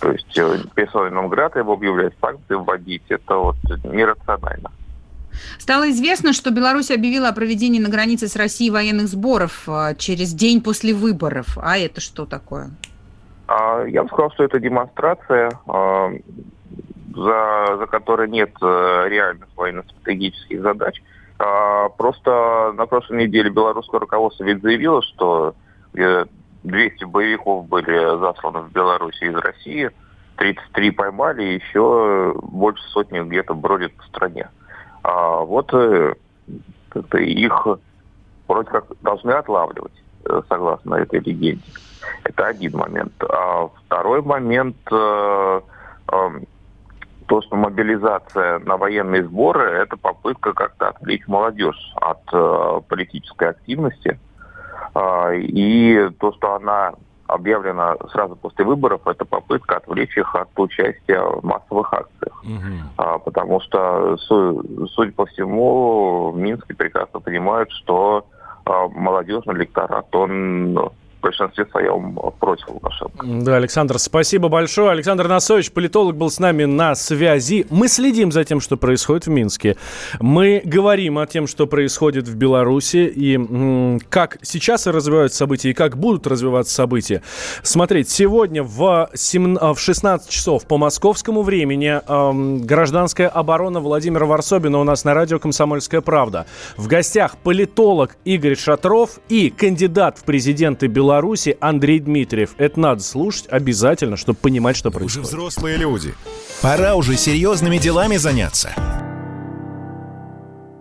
То 0.00 0.12
есть 0.12 0.38
э, 0.38 0.58
персоной 0.74 1.10
Нонграда 1.10 1.58
его 1.58 1.72
объявлять, 1.72 2.12
санкции 2.20 2.54
вводить, 2.54 3.02
это 3.08 3.36
вот 3.36 3.56
нерационально. 3.84 4.70
Стало 5.58 5.90
известно, 5.90 6.32
что 6.32 6.50
Беларусь 6.50 6.90
объявила 6.90 7.28
о 7.28 7.32
проведении 7.32 7.80
на 7.80 7.88
границе 7.88 8.28
с 8.28 8.36
Россией 8.36 8.70
военных 8.70 9.08
сборов 9.08 9.68
а, 9.68 9.94
через 9.94 10.32
день 10.32 10.62
после 10.62 10.94
выборов. 10.94 11.58
А 11.60 11.78
это 11.78 12.00
что 12.00 12.26
такое? 12.26 12.70
А, 13.46 13.84
Я 13.84 14.02
бы 14.02 14.08
сказал, 14.08 14.30
что 14.32 14.44
это 14.44 14.58
демонстрация, 14.58 15.52
а, 15.66 16.10
за, 17.14 17.76
за 17.78 17.86
которой 17.86 18.28
нет 18.28 18.50
э, 18.60 19.04
реальных 19.08 19.48
военно-стратегических 19.56 20.62
задач. 20.62 21.02
А, 21.38 21.88
Просто 21.90 22.72
на 22.76 22.86
прошлой 22.86 23.26
неделе 23.26 23.50
белорусское 23.50 24.00
руководство 24.00 24.44
ведь 24.44 24.62
заявило, 24.62 25.02
что 25.02 25.54
э, 25.94 26.26
200 26.68 27.04
боевиков 27.04 27.66
были 27.66 28.18
засланы 28.20 28.60
в 28.60 28.72
Беларуси 28.72 29.24
из 29.24 29.34
России, 29.34 29.90
33 30.36 30.90
поймали, 30.92 31.42
еще 31.42 32.34
больше 32.42 32.82
сотни 32.90 33.20
где-то 33.20 33.54
бродит 33.54 33.92
по 33.94 34.04
стране. 34.04 34.48
А 35.02 35.40
вот 35.40 35.72
э, 35.72 36.14
как-то 36.90 37.18
их 37.18 37.66
вроде 38.46 38.70
как 38.70 38.84
должны 39.02 39.32
отлавливать, 39.32 39.92
э, 40.26 40.42
согласно 40.48 40.96
этой 40.96 41.20
легенде. 41.20 41.62
Это 42.24 42.46
один 42.46 42.76
момент. 42.76 43.12
А 43.22 43.68
второй 43.86 44.22
момент, 44.22 44.76
э, 44.90 45.60
э, 46.12 46.28
то, 47.26 47.42
что 47.42 47.56
мобилизация 47.56 48.58
на 48.60 48.76
военные 48.76 49.24
сборы, 49.24 49.70
это 49.70 49.96
попытка 49.96 50.52
как-то 50.52 50.88
отвлечь 50.88 51.26
молодежь 51.26 51.92
от 51.96 52.22
э, 52.32 52.80
политической 52.88 53.50
активности. 53.50 54.18
А, 54.94 55.32
и 55.32 56.10
то, 56.18 56.32
что 56.32 56.54
она 56.54 56.92
объявлена 57.26 57.96
сразу 58.10 58.36
после 58.36 58.64
выборов, 58.64 59.06
это 59.06 59.24
попытка 59.24 59.76
отвлечь 59.76 60.16
их 60.16 60.34
от 60.34 60.48
участия 60.56 61.20
в 61.20 61.44
массовых 61.44 61.92
акциях. 61.92 62.42
А, 62.96 63.18
потому 63.18 63.60
что, 63.60 64.16
судя 64.16 65.12
по 65.12 65.26
всему, 65.26 66.30
в 66.30 66.38
Минске 66.38 66.74
прекрасно 66.74 67.20
понимают, 67.20 67.70
что 67.72 68.24
а, 68.64 68.88
молодежный 68.88 69.54
электорат, 69.54 70.14
он 70.14 70.90
в 71.18 71.20
большинстве 71.20 71.66
своем 71.66 72.16
против 72.38 72.68
Лукашенко. 72.68 73.26
Да, 73.26 73.56
Александр, 73.56 73.98
спасибо 73.98 74.48
большое. 74.48 74.90
Александр 74.90 75.26
Насович, 75.26 75.72
политолог, 75.72 76.16
был 76.16 76.30
с 76.30 76.38
нами 76.38 76.64
на 76.64 76.94
связи. 76.94 77.66
Мы 77.70 77.88
следим 77.88 78.30
за 78.30 78.44
тем, 78.44 78.60
что 78.60 78.76
происходит 78.76 79.26
в 79.26 79.30
Минске. 79.30 79.76
Мы 80.20 80.62
говорим 80.64 81.18
о 81.18 81.26
том, 81.26 81.46
что 81.46 81.66
происходит 81.66 82.28
в 82.28 82.36
Беларуси, 82.36 83.12
и 83.14 83.98
как 84.08 84.38
сейчас 84.42 84.86
развиваются 84.86 85.38
события, 85.38 85.70
и 85.70 85.74
как 85.74 85.96
будут 85.98 86.26
развиваться 86.26 86.72
события. 86.72 87.22
Смотреть, 87.62 88.08
сегодня 88.08 88.62
в, 88.62 89.10
7, 89.12 89.56
в 89.74 89.78
16 89.78 90.30
часов 90.30 90.66
по 90.66 90.78
московскому 90.78 91.42
времени 91.42 92.00
э, 92.00 92.64
гражданская 92.64 93.28
оборона 93.28 93.80
Владимира 93.80 94.26
Варсобина 94.26 94.78
у 94.78 94.84
нас 94.84 95.04
на 95.04 95.14
радио 95.14 95.38
«Комсомольская 95.38 96.00
правда». 96.00 96.46
В 96.76 96.86
гостях 96.86 97.36
политолог 97.38 98.16
Игорь 98.24 98.56
Шатров 98.56 99.18
и 99.28 99.50
кандидат 99.50 100.18
в 100.18 100.24
президенты 100.24 100.86
Беларуси 100.86 101.07
Беларуси 101.08 101.56
Андрей 101.60 102.00
Дмитриев. 102.00 102.50
Это 102.58 102.78
надо 102.78 103.02
слушать 103.02 103.46
обязательно, 103.48 104.18
чтобы 104.18 104.38
понимать, 104.40 104.76
что 104.76 104.90
происходит. 104.90 105.16
Вы 105.16 105.22
же 105.22 105.36
взрослые 105.36 105.78
люди. 105.78 106.12
Пора 106.60 106.96
уже 106.96 107.16
серьезными 107.16 107.78
делами 107.78 108.18
заняться. 108.18 108.74